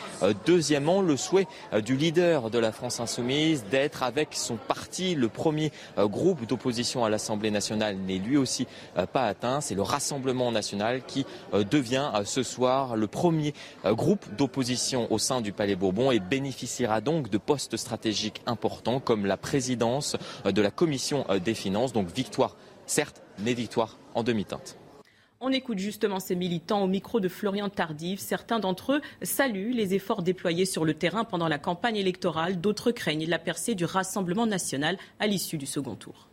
deuxièmement, 0.45 1.01
le 1.01 1.15
souhait 1.15 1.47
du 1.83 1.95
leader 1.95 2.49
de 2.49 2.59
la 2.59 2.71
France 2.71 2.99
insoumise 2.99 3.63
d'être 3.71 4.03
avec 4.03 4.29
parti. 4.57 5.15
Le 5.15 5.29
premier 5.29 5.71
euh, 5.97 6.07
groupe 6.07 6.45
d'opposition 6.45 7.05
à 7.05 7.09
l'Assemblée 7.09 7.51
nationale 7.51 7.97
n'est 7.97 8.17
lui 8.17 8.37
aussi 8.37 8.67
euh, 8.97 9.05
pas 9.05 9.25
atteint. 9.25 9.61
C'est 9.61 9.75
le 9.75 9.81
Rassemblement 9.81 10.51
national 10.51 11.01
qui 11.05 11.25
euh, 11.53 11.63
devient 11.63 12.11
ce 12.25 12.43
soir 12.43 12.95
le 12.95 13.07
premier 13.07 13.53
groupe 13.85 14.25
d'opposition 14.35 15.11
au 15.11 15.17
sein 15.17 15.41
du 15.41 15.51
Palais 15.51 15.75
Bourbon 15.75 16.11
et 16.11 16.19
bénéficiera 16.19 17.01
donc 17.01 17.29
de 17.29 17.37
postes 17.37 17.77
stratégiques 17.77 18.41
importants 18.45 18.99
comme 18.99 19.25
la 19.25 19.37
présidence 19.37 20.15
de 20.45 20.61
la 20.61 20.71
Commission 20.71 21.25
des 21.43 21.53
finances. 21.53 21.93
Donc 21.93 22.09
victoire, 22.13 22.55
certes, 22.85 23.21
mais 23.39 23.53
victoire 23.53 23.97
en 24.15 24.23
demi-teinte. 24.23 24.78
On 25.41 25.53
écoute 25.53 25.79
justement 25.79 26.19
ces 26.19 26.35
militants 26.35 26.83
au 26.83 26.87
micro 26.87 27.21
de 27.21 27.29
Florian 27.29 27.69
Tardif. 27.69 28.19
Certains 28.19 28.59
d'entre 28.59 28.95
eux 28.95 29.01
saluent 29.21 29.71
les 29.71 29.93
efforts 29.93 30.21
déployés 30.21 30.65
sur 30.65 30.83
le 30.83 30.93
terrain 30.93 31.23
pendant 31.23 31.47
la 31.47 31.57
campagne 31.57 31.95
électorale. 31.95 32.59
D'autres 32.59 32.91
craignent 32.91 33.25
la 33.25 33.39
percée 33.39 33.73
du 33.73 33.85
Rassemblement 33.85 34.45
national 34.45 34.97
à 35.17 35.27
l'issue 35.27 35.57
du 35.57 35.65
second 35.65 35.95
tour. 35.95 36.27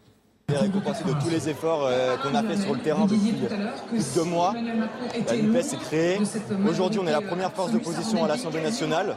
Récompensé 0.48 1.04
de 1.04 1.12
tous 1.22 1.30
les 1.30 1.48
efforts 1.48 1.86
euh, 1.86 2.16
qu'on 2.16 2.34
a 2.34 2.42
fait 2.42 2.56
sur 2.56 2.74
le 2.74 2.80
terrain 2.80 3.06
depuis 3.06 4.02
deux 4.16 4.24
mois. 4.24 4.54
La 5.28 5.36
NUPES 5.36 5.62
s'est 5.62 5.76
créée. 5.76 6.18
Aujourd'hui, 6.68 6.98
on 6.98 7.06
est 7.06 7.12
la 7.12 7.20
première 7.20 7.52
force 7.52 7.70
d'opposition 7.70 8.24
à 8.24 8.28
l'Assemblée 8.28 8.62
nationale. 8.62 9.16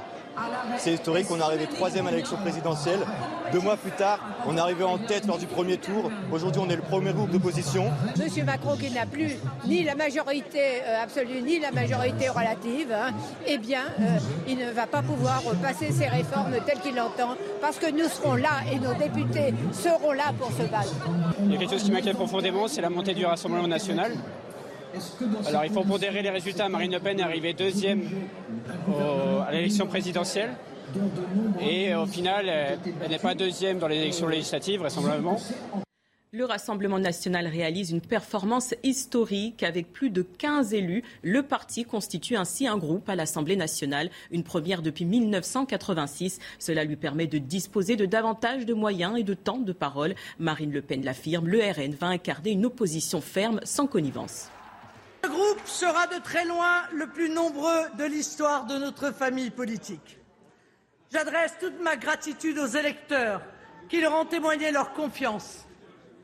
C'est 0.77 0.93
historique, 0.93 1.27
on 1.29 1.37
est 1.37 1.41
arrivé 1.41 1.67
troisième 1.67 2.07
à 2.07 2.11
l'élection 2.11 2.37
présidentielle. 2.37 2.99
Deux 3.51 3.59
mois 3.59 3.77
plus 3.77 3.91
tard, 3.91 4.19
on 4.45 4.55
est 4.55 4.59
arrivé 4.59 4.83
en 4.83 4.97
tête 4.97 5.25
lors 5.25 5.37
du 5.37 5.47
premier 5.47 5.77
tour. 5.77 6.11
Aujourd'hui, 6.31 6.61
on 6.63 6.69
est 6.69 6.75
le 6.75 6.81
premier 6.81 7.13
groupe 7.13 7.31
d'opposition. 7.31 7.85
Monsieur 8.17 8.43
Macron, 8.43 8.75
qui 8.75 8.91
n'a 8.91 9.05
plus 9.05 9.37
ni 9.65 9.83
la 9.83 9.95
majorité 9.95 10.81
euh, 10.85 11.03
absolue 11.03 11.41
ni 11.41 11.59
la 11.59 11.71
majorité 11.71 12.29
relative, 12.29 12.93
hein, 12.93 13.11
eh 13.47 13.57
bien, 13.57 13.81
euh, 13.99 14.17
il 14.47 14.57
ne 14.57 14.71
va 14.71 14.85
pas 14.85 15.01
pouvoir 15.01 15.41
passer 15.61 15.91
ses 15.91 16.07
réformes 16.07 16.55
telles 16.65 16.79
qu'il 16.79 16.95
l'entend, 16.95 17.35
parce 17.59 17.77
que 17.77 17.91
nous 17.91 18.07
serons 18.07 18.35
là 18.35 18.61
et 18.71 18.79
nos 18.79 18.93
députés 18.93 19.53
seront 19.73 20.11
là 20.11 20.31
pour 20.37 20.51
se 20.51 20.63
battre. 20.69 20.93
Il 21.43 21.51
y 21.51 21.55
a 21.55 21.59
quelque 21.59 21.71
chose 21.71 21.83
qui 21.83 21.91
m'inquiète 21.91 22.15
profondément, 22.15 22.67
c'est 22.67 22.81
la 22.81 22.89
montée 22.89 23.13
du 23.13 23.25
Rassemblement 23.25 23.67
national. 23.67 24.11
Alors 25.47 25.65
il 25.65 25.71
faut 25.71 25.83
pondérer 25.83 26.21
les 26.21 26.29
résultats. 26.29 26.69
Marine 26.69 26.91
Le 26.91 26.99
Pen 26.99 27.19
est 27.19 27.23
arrivée 27.23 27.53
deuxième 27.53 28.03
à 29.47 29.51
l'élection 29.51 29.87
présidentielle. 29.87 30.51
Et 31.61 31.93
au 31.93 32.05
final, 32.05 32.49
elle 32.49 33.09
n'est 33.09 33.19
pas 33.19 33.35
deuxième 33.35 33.79
dans 33.79 33.87
les 33.87 33.97
élections 33.97 34.27
législatives, 34.27 34.79
vraisemblablement. 34.79 35.39
Le 36.31 36.45
Rassemblement 36.45 36.99
national 36.99 37.47
réalise 37.47 37.89
une 37.89 38.01
performance 38.01 38.75
historique 38.83 39.63
avec 39.63 39.91
plus 39.91 40.11
de 40.11 40.21
15 40.21 40.75
élus. 40.75 41.03
Le 41.23 41.41
parti 41.41 41.85
constitue 41.85 42.35
ainsi 42.35 42.67
un 42.67 42.77
groupe 42.77 43.09
à 43.09 43.15
l'Assemblée 43.15 43.55
nationale, 43.55 44.11
une 44.29 44.43
première 44.43 44.83
depuis 44.83 45.05
1986. 45.05 46.37
Cela 46.59 46.83
lui 46.83 46.97
permet 46.97 47.25
de 47.25 47.39
disposer 47.39 47.95
de 47.95 48.05
davantage 48.05 48.67
de 48.67 48.75
moyens 48.75 49.17
et 49.17 49.23
de 49.23 49.33
temps 49.33 49.57
de 49.57 49.73
parole. 49.73 50.13
Marine 50.37 50.71
Le 50.71 50.83
Pen 50.83 51.03
l'affirme, 51.03 51.47
le 51.47 51.61
RN 51.61 51.95
va 51.95 52.07
incarner 52.07 52.51
une 52.51 52.67
opposition 52.67 53.21
ferme 53.21 53.59
sans 53.63 53.87
connivence. 53.87 54.49
Le 55.23 55.29
groupe 55.29 55.61
sera 55.65 56.07
de 56.07 56.17
très 56.19 56.45
loin 56.45 56.83
le 56.93 57.07
plus 57.07 57.29
nombreux 57.29 57.89
de 57.97 58.05
l'histoire 58.05 58.65
de 58.65 58.77
notre 58.77 59.11
famille 59.11 59.49
politique. 59.49 60.17
J'adresse 61.11 61.55
toute 61.59 61.79
ma 61.81 61.97
gratitude 61.97 62.57
aux 62.57 62.67
électeurs 62.67 63.41
qui 63.89 63.99
leur 63.99 64.13
ont 64.13 64.25
témoigné 64.25 64.71
leur 64.71 64.93
confiance. 64.93 65.65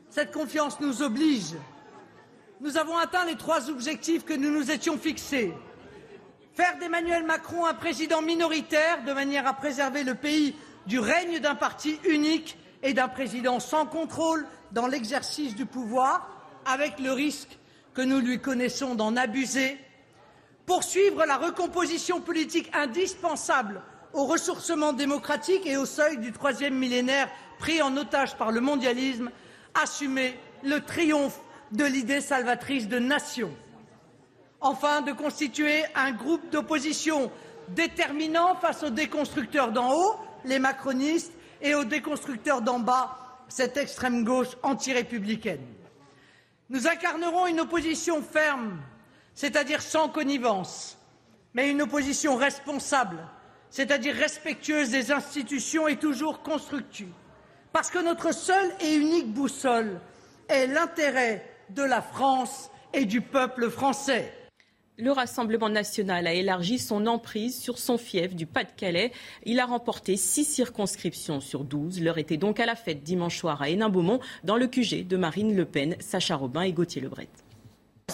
Cette 0.08 0.32
confiance 0.32 0.80
nous 0.80 1.02
oblige. 1.02 1.54
Nous 2.60 2.78
avons 2.78 2.96
atteint 2.96 3.26
les 3.26 3.36
trois 3.36 3.68
objectifs 3.68 4.24
que 4.24 4.32
nous 4.32 4.50
nous 4.50 4.70
étions 4.70 4.96
fixés. 4.96 5.52
Faire 6.54 6.78
d'Emmanuel 6.78 7.24
Macron 7.24 7.66
un 7.66 7.74
président 7.74 8.22
minoritaire 8.22 9.04
de 9.04 9.12
manière 9.12 9.46
à 9.46 9.52
préserver 9.52 10.04
le 10.04 10.14
pays 10.14 10.54
du 10.86 10.98
règne 10.98 11.38
d'un 11.40 11.54
parti 11.54 11.98
unique 12.08 12.56
et 12.82 12.94
d'un 12.94 13.08
président 13.08 13.60
sans 13.60 13.84
contrôle 13.84 14.46
dans 14.72 14.86
l'exercice 14.86 15.54
du 15.54 15.66
pouvoir, 15.66 16.30
avec 16.64 16.98
le 16.98 17.12
risque 17.12 17.58
que 17.96 18.02
nous 18.02 18.20
lui 18.20 18.38
connaissons 18.38 18.94
d'en 18.94 19.16
abuser, 19.16 19.78
poursuivre 20.66 21.24
la 21.24 21.38
recomposition 21.38 22.20
politique 22.20 22.70
indispensable 22.74 23.80
au 24.12 24.26
ressourcement 24.26 24.92
démocratique 24.92 25.66
et 25.66 25.78
au 25.78 25.86
seuil 25.86 26.18
du 26.18 26.30
troisième 26.30 26.74
millénaire 26.74 27.30
pris 27.58 27.80
en 27.80 27.96
otage 27.96 28.36
par 28.36 28.52
le 28.52 28.60
mondialisme, 28.60 29.30
assumer 29.74 30.38
le 30.62 30.82
triomphe 30.82 31.40
de 31.72 31.84
l'idée 31.84 32.20
salvatrice 32.20 32.86
de 32.86 32.98
nation. 32.98 33.50
Enfin, 34.60 35.00
de 35.00 35.12
constituer 35.12 35.82
un 35.94 36.12
groupe 36.12 36.50
d'opposition 36.50 37.30
déterminant 37.70 38.56
face 38.56 38.82
aux 38.82 38.90
déconstructeurs 38.90 39.72
d'en 39.72 39.94
haut, 39.94 40.16
les 40.44 40.58
macronistes, 40.58 41.32
et 41.62 41.74
aux 41.74 41.84
déconstructeurs 41.84 42.60
d'en 42.60 42.78
bas, 42.78 43.16
cette 43.48 43.78
extrême 43.78 44.22
gauche 44.22 44.54
antirépublicaine. 44.62 45.64
Nous 46.68 46.88
incarnerons 46.88 47.46
une 47.46 47.60
opposition 47.60 48.22
ferme, 48.22 48.80
c'est-à-dire 49.34 49.82
sans 49.82 50.08
connivence, 50.08 50.98
mais 51.54 51.70
une 51.70 51.82
opposition 51.82 52.36
responsable, 52.36 53.18
c'est-à-dire 53.70 54.14
respectueuse 54.14 54.90
des 54.90 55.12
institutions 55.12 55.86
et 55.86 55.96
toujours 55.96 56.42
constructive. 56.42 57.12
Parce 57.72 57.90
que 57.90 57.98
notre 57.98 58.32
seule 58.32 58.72
et 58.80 58.94
unique 58.94 59.32
boussole 59.32 60.00
est 60.48 60.66
l'intérêt 60.66 61.48
de 61.70 61.82
la 61.82 62.02
France 62.02 62.70
et 62.92 63.04
du 63.04 63.20
peuple 63.20 63.70
français. 63.70 64.32
Le 64.98 65.12
Rassemblement 65.12 65.68
national 65.68 66.26
a 66.26 66.32
élargi 66.32 66.78
son 66.78 67.06
emprise 67.06 67.60
sur 67.60 67.76
son 67.76 67.98
fief 67.98 68.34
du 68.34 68.46
Pas-de-Calais. 68.46 69.12
Il 69.44 69.60
a 69.60 69.66
remporté 69.66 70.16
six 70.16 70.44
circonscriptions 70.44 71.40
sur 71.40 71.64
douze. 71.64 72.00
L'heure 72.00 72.16
était 72.16 72.38
donc 72.38 72.60
à 72.60 72.66
la 72.66 72.76
fête 72.76 73.02
dimanche 73.02 73.38
soir 73.38 73.60
à 73.60 73.68
Hénin-Beaumont, 73.68 74.20
dans 74.42 74.56
le 74.56 74.66
QG 74.66 75.06
de 75.06 75.18
Marine 75.18 75.54
Le 75.54 75.66
Pen, 75.66 75.96
Sacha 76.00 76.36
Robin 76.36 76.62
et 76.62 76.72
Gauthier 76.72 77.02
Lebret. 77.02 77.28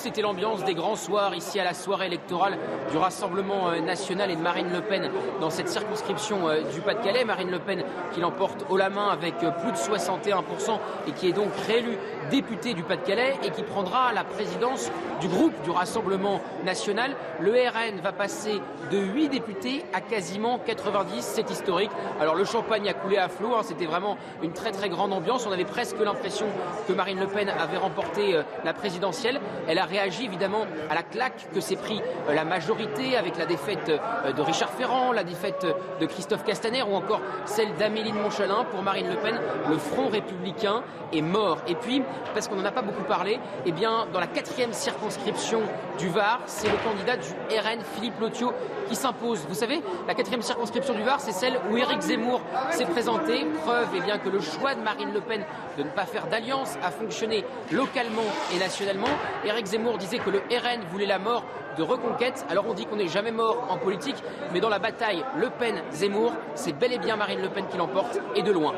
C'était 0.03 0.23
l'ambiance 0.23 0.65
des 0.65 0.75
grands 0.75 0.97
soirs 0.97 1.35
ici 1.35 1.61
à 1.61 1.65
la 1.65 1.75
soirée 1.75 2.07
électorale 2.07 2.59
du 2.91 2.97
Rassemblement 2.97 3.69
euh, 3.69 3.81
national 3.81 4.33
et 4.33 4.37
de 4.37 4.41
Marine 4.41 4.73
Le 4.73 4.81
Pen 4.81 5.11
dans 5.41 5.51
cette 5.51 5.69
circonscription 5.69 6.49
euh, 6.49 6.63
du 6.73 6.81
Pas-de-Calais. 6.81 7.25
Marine 7.25 7.51
Le 7.51 7.61
Pen 7.61 7.85
qui 8.13 8.21
l'emporte 8.21 8.65
haut 8.69 8.77
la 8.77 8.91
main 8.91 9.11
avec 9.11 9.35
euh, 9.45 9.51
plus 9.51 9.71
de 9.71 9.77
61% 9.77 10.79
et 11.07 11.13
qui 11.13 11.29
est 11.29 11.33
donc 11.33 11.51
réélue 11.69 11.99
députée 12.31 12.75
du 12.75 12.83
Pas-de-Calais 12.83 13.37
et 13.45 13.51
qui 13.51 13.63
prendra 13.63 14.13
la 14.13 14.25
présidence 14.25 14.91
du 15.21 15.29
groupe 15.29 15.53
du 15.63 15.71
Rassemblement 15.71 16.41
national. 16.65 17.15
Le 17.39 17.53
RN 17.53 18.01
va 18.01 18.13
passer 18.13 18.61
de 18.91 18.99
8 18.99 19.29
députés 19.29 19.85
à 19.93 20.01
quasiment 20.01 20.59
90, 20.59 21.21
c'est 21.21 21.49
historique. 21.49 21.91
Alors 22.19 22.35
le 22.35 22.45
champagne 22.45 22.89
a 22.89 22.95
coulé 22.95 23.19
à 23.19 23.29
flot, 23.29 23.55
hein. 23.55 23.63
c'était 23.63 23.87
vraiment 23.87 24.17
une 24.43 24.53
très 24.53 24.73
très 24.73 24.89
grande 24.89 25.13
ambiance. 25.13 25.47
On 25.47 25.53
avait 25.53 25.65
presque 25.65 26.01
l'impression 26.01 26.47
que 26.89 26.93
Marine 26.93 27.21
Le 27.21 27.27
Pen 27.27 27.49
avait 27.51 27.77
remporté 27.77 28.41
la 28.65 28.73
présidentielle. 28.73 29.41
Elle 29.69 29.79
a 29.79 29.82
réagi 29.85 30.25
évidemment 30.25 30.67
à 30.91 30.95
la 30.95 31.03
claque 31.03 31.49
que 31.55 31.61
s'est 31.61 31.77
pris 31.77 32.01
euh, 32.29 32.35
la 32.35 32.45
majorité 32.45 33.17
avec 33.17 33.39
la 33.39 33.47
défaite 33.47 33.89
euh, 33.89 34.33
de 34.33 34.43
Richard 34.43 34.71
Ferrand, 34.71 35.13
la 35.13 35.25
défaite 35.25 35.67
de 36.01 36.07
Christophe 36.07 36.45
Castaner 36.45 36.83
ou 36.83 36.95
encore 36.95 37.21
celle 37.45 37.75
d'Amélie 37.75 38.13
de 38.13 38.19
Montchalin. 38.19 38.65
Pour 38.71 38.83
Marine 38.83 39.09
Le 39.09 39.17
Pen, 39.17 39.39
le 39.69 39.79
front 39.79 40.09
républicain 40.09 40.83
est 41.13 41.23
mort. 41.23 41.59
Et 41.67 41.75
puis, 41.75 42.03
parce 42.35 42.49
qu'on 42.49 42.57
n'en 42.57 42.65
a 42.65 42.73
pas 42.73 42.83
beaucoup 42.83 43.05
parlé, 43.05 43.39
eh 43.67 43.73
bien, 43.73 44.07
dans 44.13 44.21
la 44.21 44.27
quatrième 44.27 44.73
circonscription 44.73 45.61
du 45.99 46.09
Var, 46.09 46.41
c'est 46.47 46.69
le 46.69 46.77
candidat 46.85 47.17
du 47.17 47.29
RN, 47.57 47.81
Philippe 47.95 48.19
Lotiot, 48.21 48.53
qui 48.89 48.97
s'impose. 48.97 49.45
Vous 49.49 49.55
savez, 49.55 49.83
la 50.07 50.15
quatrième 50.15 50.43
circonscription 50.43 50.95
du 50.95 51.03
Var, 51.03 51.21
c'est 51.21 51.33
celle 51.33 51.59
où 51.71 51.77
Éric 51.77 52.01
Zemmour 52.01 52.41
s'est 52.71 52.87
présenté. 52.87 53.47
Preuve 53.65 53.89
eh 53.97 54.01
bien, 54.01 54.19
que 54.19 54.29
le 54.29 54.41
choix 54.41 54.75
de 54.75 54.81
Marine 54.81 55.13
Le 55.13 55.21
Pen 55.21 55.45
de 55.79 55.83
ne 55.83 55.89
pas 55.89 56.05
faire 56.05 56.27
d'alliance 56.27 56.77
a 56.83 56.91
fonctionné 56.91 57.45
localement 57.71 58.23
et 58.55 58.59
nationalement. 58.59 59.09
Éric 59.45 59.67
Zemmour 59.73 59.97
disait 59.97 60.19
que 60.19 60.29
le 60.29 60.41
RN 60.41 60.85
voulait 60.91 61.07
la 61.07 61.19
mort 61.19 61.47
de 61.79 61.83
Reconquête. 61.83 62.45
Alors 62.51 62.67
on 62.69 62.75
dit 62.75 62.85
qu'on 62.85 62.97
n'est 62.97 63.09
jamais 63.09 63.33
mort 63.33 63.67
en 63.71 63.79
politique, 63.79 64.17
mais 64.53 64.61
dans 64.61 64.69
la 64.69 64.79
bataille 64.79 65.25
Le 65.39 65.49
Pen-Zemmour, 65.49 66.35
c'est 66.55 66.75
bel 66.75 66.93
et 66.93 66.99
bien 66.99 67.17
Marine 67.17 67.41
Le 67.41 67.49
Pen 67.49 67.65
qui 67.71 67.79
l'emporte, 67.79 68.21
et 68.37 68.43
de 68.43 68.53
loin. 68.53 68.75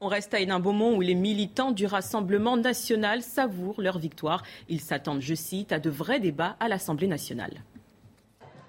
On 0.00 0.06
reste 0.06 0.34
à 0.34 0.36
un 0.36 0.60
Beaumont 0.60 0.94
où 0.94 1.00
les 1.00 1.16
militants 1.16 1.72
du 1.72 1.86
Rassemblement 1.86 2.56
national 2.56 3.22
savourent 3.22 3.80
leur 3.80 3.98
victoire. 3.98 4.44
Ils 4.68 4.80
s'attendent, 4.80 5.20
je 5.20 5.34
cite, 5.34 5.72
à 5.72 5.80
de 5.80 5.90
vrais 5.90 6.20
débats 6.20 6.54
à 6.60 6.68
l'Assemblée 6.68 7.08
nationale. 7.08 7.64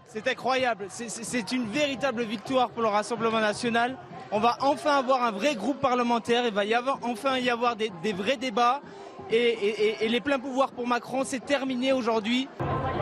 C'est 0.08 0.28
incroyable, 0.28 0.88
c'est 0.90 1.52
une 1.52 1.68
véritable 1.68 2.24
victoire 2.24 2.72
pour 2.72 2.82
le 2.82 2.88
Rassemblement 2.88 3.40
national. 3.40 3.98
On 4.32 4.40
va 4.40 4.58
enfin 4.62 4.98
avoir 4.98 5.24
un 5.24 5.32
vrai 5.32 5.54
groupe 5.54 5.80
parlementaire, 5.80 6.46
il 6.48 6.54
va 6.54 6.66
y 6.66 6.74
avoir, 6.74 6.98
enfin 7.04 7.38
y 7.38 7.52
avoir 7.52 7.76
des, 7.76 8.14
vrais 8.14 8.38
débats. 8.38 8.82
Et, 9.32 10.08
les 10.08 10.22
pleins 10.22 10.40
pouvoirs 10.40 10.72
pour 10.72 10.88
Macron, 10.88 11.24
c'est 11.24 11.44
terminé 11.44 11.94
aujourd'hui. 11.94 12.48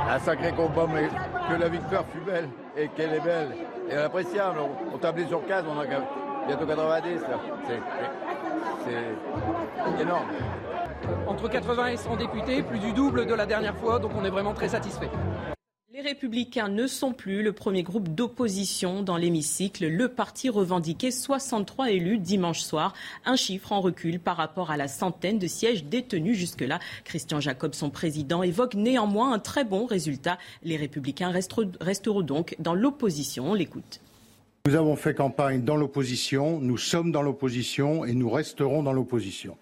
Un 0.10 0.20
sacré 0.20 0.52
combat, 0.52 0.88
mais 0.92 1.10
que 1.50 1.60
la 1.60 1.70
victoire 1.70 2.06
fut 2.12 2.22
belle 2.22 2.50
et 2.78 2.88
qu'elle 2.90 3.14
est 3.14 3.20
belle 3.20 3.56
et 3.90 3.96
appréciable. 3.96 4.60
On, 4.94 4.98
tablait 4.98 5.28
sur 5.28 5.46
15, 5.46 5.66
on 5.68 5.80
a 5.80 5.86
bientôt 6.48 6.66
90. 6.66 7.22
C'est 8.86 10.02
énorme. 10.02 10.28
Entre 11.28 11.50
80 11.50 11.88
et 11.88 11.98
100 11.98 12.16
députés, 12.16 12.64
plus 12.64 12.80
du 12.80 12.94
double 12.94 13.26
de 13.26 13.34
la 13.34 13.46
dernière 13.46 13.76
fois, 13.76 14.00
donc 14.00 14.12
on 14.16 14.24
est 14.24 14.30
vraiment 14.30 14.54
très 14.54 14.70
satisfait. 14.70 15.10
Les 16.02 16.08
Républicains 16.08 16.68
ne 16.68 16.88
sont 16.88 17.14
plus 17.14 17.44
le 17.44 17.54
premier 17.54 17.84
groupe 17.84 18.10
d'opposition 18.10 19.04
dans 19.04 19.18
l'hémicycle. 19.18 19.88
Le 19.88 20.08
parti 20.08 20.50
revendiquait 20.50 21.12
63 21.12 21.92
élus 21.92 22.18
dimanche 22.18 22.62
soir, 22.62 22.96
un 23.24 23.36
chiffre 23.36 23.72
en 23.72 23.82
recul 23.82 24.20
par 24.20 24.36
rapport 24.36 24.72
à 24.72 24.78
la 24.78 24.88
centaine 24.88 25.38
de 25.38 25.46
sièges 25.46 25.84
détenus 25.84 26.36
jusque-là. 26.36 26.80
Christian 27.04 27.40
Jacob, 27.40 27.76
son 27.76 27.92
président, 27.92 28.42
évoque 28.42 28.74
néanmoins 28.74 29.32
un 29.32 29.38
très 29.38 29.64
bon 29.64 29.86
résultat. 29.86 30.40
Les 30.64 30.76
Républicains 30.76 31.32
resteront 31.32 32.22
donc 32.22 32.56
dans 32.58 32.74
l'opposition. 32.74 33.52
On 33.52 33.54
l'écoute. 33.54 34.02
Nous 34.66 34.76
avons 34.76 34.96
fait 34.96 35.14
campagne 35.14 35.64
dans 35.64 35.76
l'opposition, 35.76 36.60
nous 36.60 36.80
sommes 36.80 37.12
dans 37.12 37.22
l'opposition 37.22 38.06
et 38.06 38.14
nous 38.14 38.30
resterons 38.30 38.82
dans 38.82 38.94
l'opposition. 38.94 39.56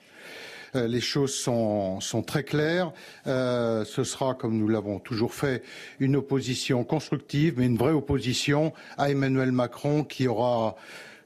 Euh, 0.76 0.88
les 0.88 1.02
choses 1.02 1.34
sont, 1.34 2.00
très 2.26 2.44
claires. 2.44 2.92
Euh, 3.28 3.86
ce 3.86 4.04
sera, 4.04 4.34
comme 4.34 4.58
nous 4.58 4.68
l'avons 4.68 5.00
toujours 5.00 5.34
fait, 5.34 5.64
une 6.00 6.16
opposition 6.16 6.84
constructive, 6.84 7.56
mais 7.58 7.66
une 7.66 7.78
vraie 7.78 7.92
opposition 7.92 8.74
à 8.98 9.10
Emmanuel 9.10 9.52
Macron 9.52 10.04
qui 10.04 10.28
aura 10.28 10.76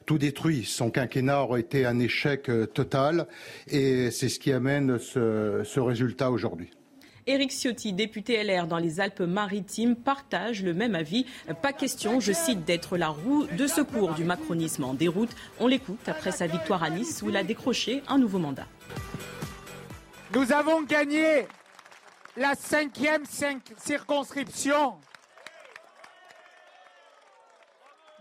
tout 0.06 0.18
détruit. 0.18 0.66
Son 0.66 0.90
quinquennat 0.90 1.42
aura 1.42 1.60
été 1.60 1.86
un 1.86 2.00
échec 2.00 2.50
euh, 2.50 2.66
total 2.66 3.28
et 3.68 4.12
c'est 4.12 4.30
ce 4.30 4.40
qui 4.40 4.52
amène 4.52 5.00
ce, 5.00 5.80
résultat 5.80 6.32
aujourd'hui. 6.32 6.70
Éric 7.26 7.52
Ciotti, 7.52 7.94
député 7.94 8.44
LR 8.44 8.68
dans 8.68 8.80
les 8.80 9.00
Alpes-Maritimes, 9.00 9.96
partage 9.96 10.62
le 10.62 10.74
même 10.74 10.94
avis. 10.94 11.26
Pas 11.62 11.72
question, 11.72 12.20
je 12.20 12.34
cite, 12.34 12.66
d'être 12.66 12.98
la 12.98 13.08
roue 13.08 13.48
de 13.58 13.66
secours 13.66 14.14
du 14.14 14.26
macronisme 14.26 14.84
en 14.84 14.94
déroute. 14.94 15.30
On 15.62 15.68
l'écoute 15.68 16.08
après 16.08 16.34
sa 16.34 16.48
victoire 16.48 16.84
à 16.84 16.90
Nice 16.90 17.22
où 17.22 17.30
il 17.30 17.38
a 17.38 17.44
décroché 17.44 18.04
un 18.10 18.18
nouveau 18.18 18.40
mandat. 18.40 18.68
Nous 20.34 20.52
avons 20.52 20.82
gagné 20.82 21.48
la 22.36 22.56
cinquième 22.56 23.24
circonscription. 23.78 25.00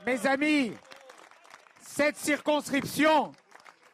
Mes 0.04 0.26
amis, 0.26 0.74
cette 1.80 2.18
circonscription, 2.18 3.32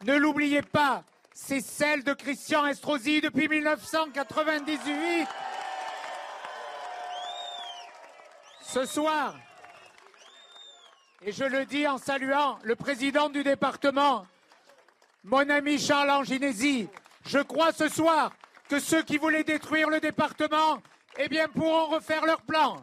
ne 0.03 0.17
l'oubliez 0.17 0.61
pas, 0.61 1.03
c'est 1.33 1.61
celle 1.61 2.03
de 2.03 2.11
Christian 2.11 2.65
Estrosi 2.65 3.21
depuis 3.21 3.47
1998. 3.47 5.27
Ce 8.61 8.85
soir, 8.85 9.35
et 11.21 11.31
je 11.31 11.45
le 11.45 11.65
dis 11.65 11.87
en 11.87 11.97
saluant 11.97 12.59
le 12.63 12.75
président 12.75 13.29
du 13.29 13.43
département, 13.43 14.27
mon 15.23 15.49
ami 15.49 15.79
Charles 15.79 16.11
Anginesi, 16.11 16.89
je 17.29 17.39
crois 17.39 17.71
ce 17.71 17.87
soir 17.87 18.31
que 18.69 18.79
ceux 18.79 19.03
qui 19.03 19.17
voulaient 19.17 19.43
détruire 19.43 19.89
le 19.89 19.99
département 19.99 20.79
eh 21.19 21.27
bien, 21.27 21.47
pourront 21.47 21.87
refaire 21.87 22.25
leur 22.25 22.41
plan. 22.41 22.77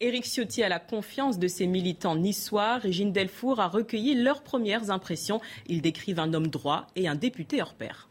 Éric 0.00 0.24
Ciotti 0.24 0.62
a 0.62 0.68
la 0.68 0.78
confiance 0.78 1.38
de 1.38 1.48
ses 1.48 1.66
militants 1.66 2.14
niçois. 2.14 2.76
Régine 2.76 3.12
Delfour 3.12 3.58
a 3.58 3.66
recueilli 3.66 4.14
leurs 4.14 4.42
premières 4.42 4.90
impressions. 4.90 5.40
Ils 5.66 5.82
décrivent 5.82 6.20
un 6.20 6.32
homme 6.32 6.46
droit 6.46 6.86
et 6.94 7.08
un 7.08 7.16
député 7.16 7.60
hors 7.60 7.74
pair. 7.74 8.08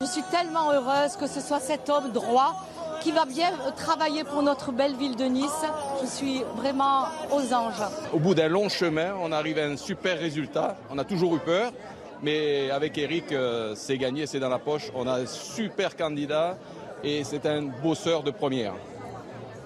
Je 0.00 0.06
suis 0.06 0.22
tellement 0.30 0.72
heureuse 0.72 1.16
que 1.16 1.28
ce 1.28 1.40
soit 1.40 1.60
cet 1.60 1.88
homme 1.88 2.10
droit 2.10 2.66
qui 3.00 3.12
va 3.12 3.26
bien 3.26 3.52
travailler 3.76 4.24
pour 4.24 4.42
notre 4.42 4.72
belle 4.72 4.96
ville 4.96 5.14
de 5.14 5.24
Nice. 5.24 5.64
Je 6.02 6.06
suis 6.06 6.42
vraiment 6.56 7.04
aux 7.30 7.52
anges. 7.54 7.82
Au 8.12 8.18
bout 8.18 8.34
d'un 8.34 8.48
long 8.48 8.68
chemin, 8.68 9.14
on 9.20 9.30
arrive 9.30 9.58
à 9.58 9.66
un 9.66 9.76
super 9.76 10.18
résultat. 10.18 10.78
On 10.90 10.98
a 10.98 11.04
toujours 11.04 11.36
eu 11.36 11.38
peur. 11.38 11.72
Mais 12.22 12.70
avec 12.70 12.98
Eric, 12.98 13.32
euh, 13.32 13.74
c'est 13.74 13.96
gagné, 13.96 14.26
c'est 14.26 14.40
dans 14.40 14.48
la 14.48 14.58
poche. 14.58 14.90
On 14.94 15.06
a 15.06 15.20
un 15.20 15.26
super 15.26 15.96
candidat 15.96 16.58
et 17.02 17.24
c'est 17.24 17.46
un 17.46 17.62
bosseur 17.62 18.22
de 18.22 18.30
première. 18.30 18.74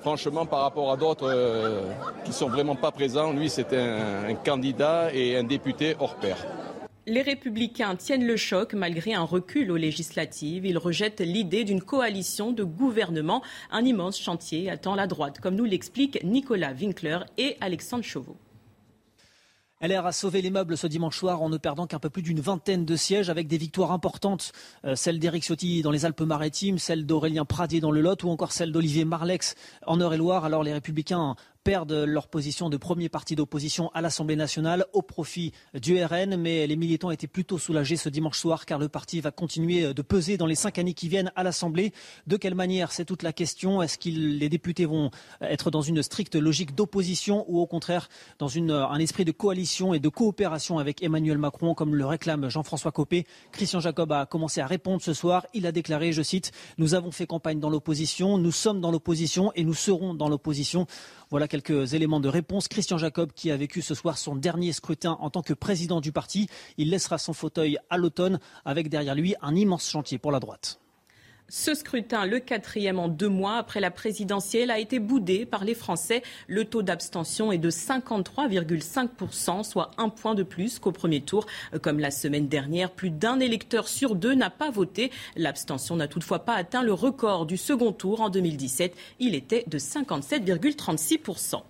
Franchement, 0.02 0.46
par 0.46 0.60
rapport 0.60 0.92
à 0.92 0.96
d'autres 0.96 1.28
euh, 1.28 1.82
qui 2.24 2.32
sont 2.32 2.48
vraiment 2.48 2.76
pas 2.76 2.92
présents, 2.92 3.32
lui, 3.32 3.48
c'est 3.48 3.72
un, 3.72 4.34
candidat 4.34 5.12
et 5.12 5.36
un 5.36 5.42
député 5.44 5.96
hors 5.98 6.14
pair. 6.16 6.36
Les 7.06 7.22
républicains 7.22 7.96
tiennent 7.96 8.26
le 8.26 8.36
choc 8.36 8.72
malgré 8.74 9.14
un 9.14 9.22
recul 9.22 9.70
aux 9.70 9.76
législatives. 9.76 10.64
Ils 10.64 10.78
rejettent 10.78 11.20
l'idée 11.20 11.64
d'une 11.64 11.82
coalition 11.82 12.52
de 12.52 12.64
gouvernement. 12.64 13.42
Un 13.70 13.84
immense 13.84 14.18
chantier 14.18 14.70
attend 14.70 14.94
la 14.94 15.06
droite, 15.06 15.40
comme 15.40 15.54
nous 15.54 15.64
l'expliquent 15.64 16.22
Nicolas 16.22 16.72
Winkler 16.72 17.18
et 17.36 17.56
Alexandre 17.60 18.04
Chauveau. 18.04 18.36
LR 19.80 20.06
a 20.06 20.12
sauvé 20.12 20.40
les 20.40 20.50
meubles 20.50 20.78
ce 20.78 20.87
dimanche 20.87 21.18
soir 21.18 21.42
en 21.42 21.48
ne 21.48 21.56
perdant 21.58 21.87
qu'un 21.87 21.98
peu 21.98 22.08
plus 22.08 22.22
d'une 22.22 22.40
vingtaine 22.40 22.84
de 22.84 22.96
sièges 22.96 23.28
avec 23.28 23.48
des 23.48 23.58
victoires 23.58 23.90
importantes. 23.90 24.52
Euh, 24.84 24.94
celle 24.94 25.18
d'Éric 25.18 25.44
Ciotti 25.44 25.82
dans 25.82 25.90
les 25.90 26.04
Alpes-Maritimes, 26.04 26.78
celle 26.78 27.06
d'Aurélien 27.06 27.44
Pradier 27.44 27.80
dans 27.80 27.90
le 27.90 28.00
Lot 28.00 28.22
ou 28.22 28.30
encore 28.30 28.52
celle 28.52 28.70
d'Olivier 28.70 29.04
Marlex 29.04 29.56
en 29.87 30.00
Eure-et-Loire. 30.00 30.44
Alors 30.44 30.62
les 30.62 30.72
Républicains 30.72 31.34
perdent 31.64 32.05
leur 32.07 32.29
position 32.29 32.68
de 32.68 32.77
premier 32.77 33.09
parti 33.09 33.35
d'opposition 33.35 33.90
à 33.94 34.03
l'Assemblée 34.03 34.37
nationale 34.37 34.85
au 34.92 35.00
profit 35.00 35.53
du 35.72 36.03
RN. 36.03 36.37
Mais 36.37 36.66
les 36.66 36.77
militants 36.77 37.11
étaient 37.11 37.27
plutôt 37.27 37.59
soulagés 37.59 37.96
ce 37.96 38.11
dimanche 38.11 38.38
soir 38.38 38.66
car 38.66 38.79
le 38.79 38.88
parti 38.88 39.20
va 39.20 39.31
continuer 39.31 39.94
de 39.94 40.03
peser 40.03 40.37
dans 40.37 40.46
les 40.46 40.55
cinq 40.55 40.79
années 40.79 40.94
qui 40.94 41.09
viennent 41.09 41.33
à 41.35 41.42
l'Assemblée. 41.42 41.92
De 42.27 42.37
quelle 42.37 42.55
manière 42.55 42.92
C'est 42.92 43.07
toute 43.07 43.22
la 43.22 43.33
question. 43.33 43.81
Est-ce 43.83 43.98
que 43.98 44.11
les 44.11 44.48
députés 44.50 44.85
vont 44.85 45.11
être 45.40 45.70
dans 45.70 45.81
une 45.81 46.03
stricte 46.03 46.37
logique 46.37 46.74
d'opposition 46.74 47.44
ou 47.48 47.59
au 47.59 47.66
contraire 47.66 48.09
dans 48.38 48.59
un 48.59 48.98
esprit 48.98 49.24
de 49.24 49.33
coalition 49.33 49.94
et 49.94 50.00
de 50.00 50.09
coopération 50.09 50.79
avec 50.79 51.03
Emmanuel 51.03 51.38
Macron 51.38 51.74
comme 51.74 51.94
le 51.94 52.05
réclame 52.05 52.50
Jean-François 52.50 52.92
Copé? 52.92 53.27
Christian 53.53 53.81
Jacob 53.81 54.12
a 54.12 54.27
commencé 54.27 54.61
à 54.61 54.66
répondre 54.66 55.00
ce 55.00 55.14
soir. 55.14 55.46
Il 55.55 55.66
a 55.66 55.72
déclaré, 55.72 56.12
je 56.12 56.22
cite, 56.22 56.53
Nous 56.77 56.94
avons 56.94 57.11
fait 57.11 57.27
campagne 57.27 57.59
dans 57.59 57.70
l'opposition, 57.70 58.37
nous 58.37 58.53
sommes 58.53 58.83
dans 58.83 58.90
l'opposition 58.90 59.50
et 59.55 59.64
nous 59.64 59.74
serons 59.74 60.12
dans 60.14 60.29
l'opposition. 60.29 60.87
Voilà 61.34 61.48
quelques 61.48 61.94
éléments 61.94 62.20
de 62.20 62.28
réponse. 62.28 62.68
Christian 62.68 62.96
Jacob, 62.96 63.32
qui 63.32 63.50
a 63.50 63.56
vécu 63.56 63.82
ce 63.82 63.96
soir 63.96 64.18
son 64.18 64.36
dernier 64.36 64.72
scrutin 64.72 65.16
en 65.18 65.30
tant 65.30 65.42
que 65.42 65.52
président 65.52 66.00
du 66.00 66.12
parti, 66.12 66.46
il 66.78 66.90
laissera 66.90 67.18
son 67.18 67.32
fauteuil 67.32 67.76
à 67.90 67.98
l'automne 67.98 68.38
avec 68.64 68.88
derrière 68.88 69.16
lui 69.16 69.34
un 69.42 69.56
immense 69.56 69.90
chantier 69.90 70.18
pour 70.18 70.30
la 70.30 70.38
droite. 70.38 70.78
Ce 71.50 71.74
scrutin, 71.74 72.24
le 72.24 72.40
quatrième 72.40 72.98
en 72.98 73.09
deux 73.09 73.28
mois 73.28 73.59
après 73.59 73.80
la 73.80 73.90
présidentielle, 73.90 74.70
a 74.70 74.78
été 74.78 74.98
boudé 74.98 75.44
par 75.44 75.64
les 75.64 75.74
Français. 75.74 76.22
Le 76.48 76.64
taux 76.64 76.80
d'abstention 76.80 77.52
est 77.52 77.59
de 77.59 77.70
53,5%, 77.70 79.62
soit 79.62 79.90
un 79.98 80.09
point 80.09 80.35
de 80.35 80.42
plus 80.42 80.78
qu'au 80.78 80.90
premier 80.90 81.20
tour. 81.20 81.46
Comme 81.83 81.98
la 81.98 82.11
semaine 82.11 82.48
dernière, 82.48 82.90
plus 82.90 83.11
d'un 83.11 83.40
électeur 83.40 83.88
sur 83.88 84.14
deux 84.14 84.35
n'a 84.35 84.48
pas 84.48 84.70
voté. 84.70 85.11
L'abstention 85.37 85.96
n'a 85.96 86.09
toutefois 86.09 86.46
pas 86.46 86.54
atteint 86.54 86.83
le 86.83 86.94
record 86.94 87.44
du 87.44 87.59
second 87.59 87.92
tour 87.92 88.22
en 88.22 88.30
2017. 88.30 88.96
Il 89.20 89.35
était 89.35 89.64
de 89.66 89.78
57,36%. 89.78 91.61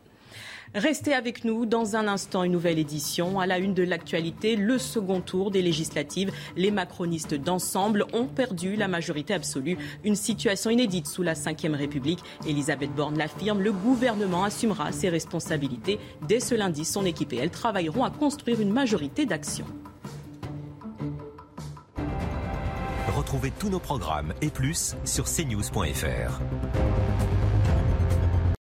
Restez 0.75 1.15
avec 1.15 1.45
nous 1.45 1.67
dans 1.67 1.95
un 1.95 2.09
instant, 2.09 2.43
une 2.43 2.51
nouvelle 2.51 2.81
édition. 2.81 3.39
À 3.39 3.47
la 3.47 3.59
une 3.59 3.75
de 3.75 3.85
l'actualité, 3.85 4.57
le 4.57 4.77
second 4.79 5.21
tour 5.21 5.53
des 5.53 5.63
législatives. 5.63 6.33
Les 6.57 6.73
macronistes 6.73 7.35
d'ensemble 7.35 8.05
ont 8.13 8.27
perdu 8.27 8.75
la 8.75 8.89
majorité 8.89 9.35
absolue. 9.35 9.79
Une 10.03 10.17
situation 10.17 10.71
inédite 10.71 11.07
sous 11.07 11.23
la 11.23 11.35
Ve 11.35 11.75
République. 11.75 12.19
Elisabeth 12.45 12.93
Borne 12.93 13.17
l'affirme, 13.17 13.61
le 13.61 13.71
gouvernement 13.71 14.43
assumera 14.43 14.91
ses 14.91 15.11
responsabilités. 15.11 16.01
Dès 16.27 16.41
ce 16.41 16.57
lundi, 16.57 16.85
son 16.85 17.07
équipe 17.07 17.33
et 17.33 17.37
elle 17.37 17.51
travailleront 17.51 18.03
à 18.03 18.11
construire 18.11 18.61
une 18.61 18.73
majorité 18.73 19.27
d'action. 19.27 19.67
Retrouvez 23.17 23.53
tous 23.53 23.69
nos 23.69 23.79
programmes 23.79 24.35
et 24.43 24.51
plus 24.51 24.97
sur 25.05 25.27
cnews.fr. 25.27 26.41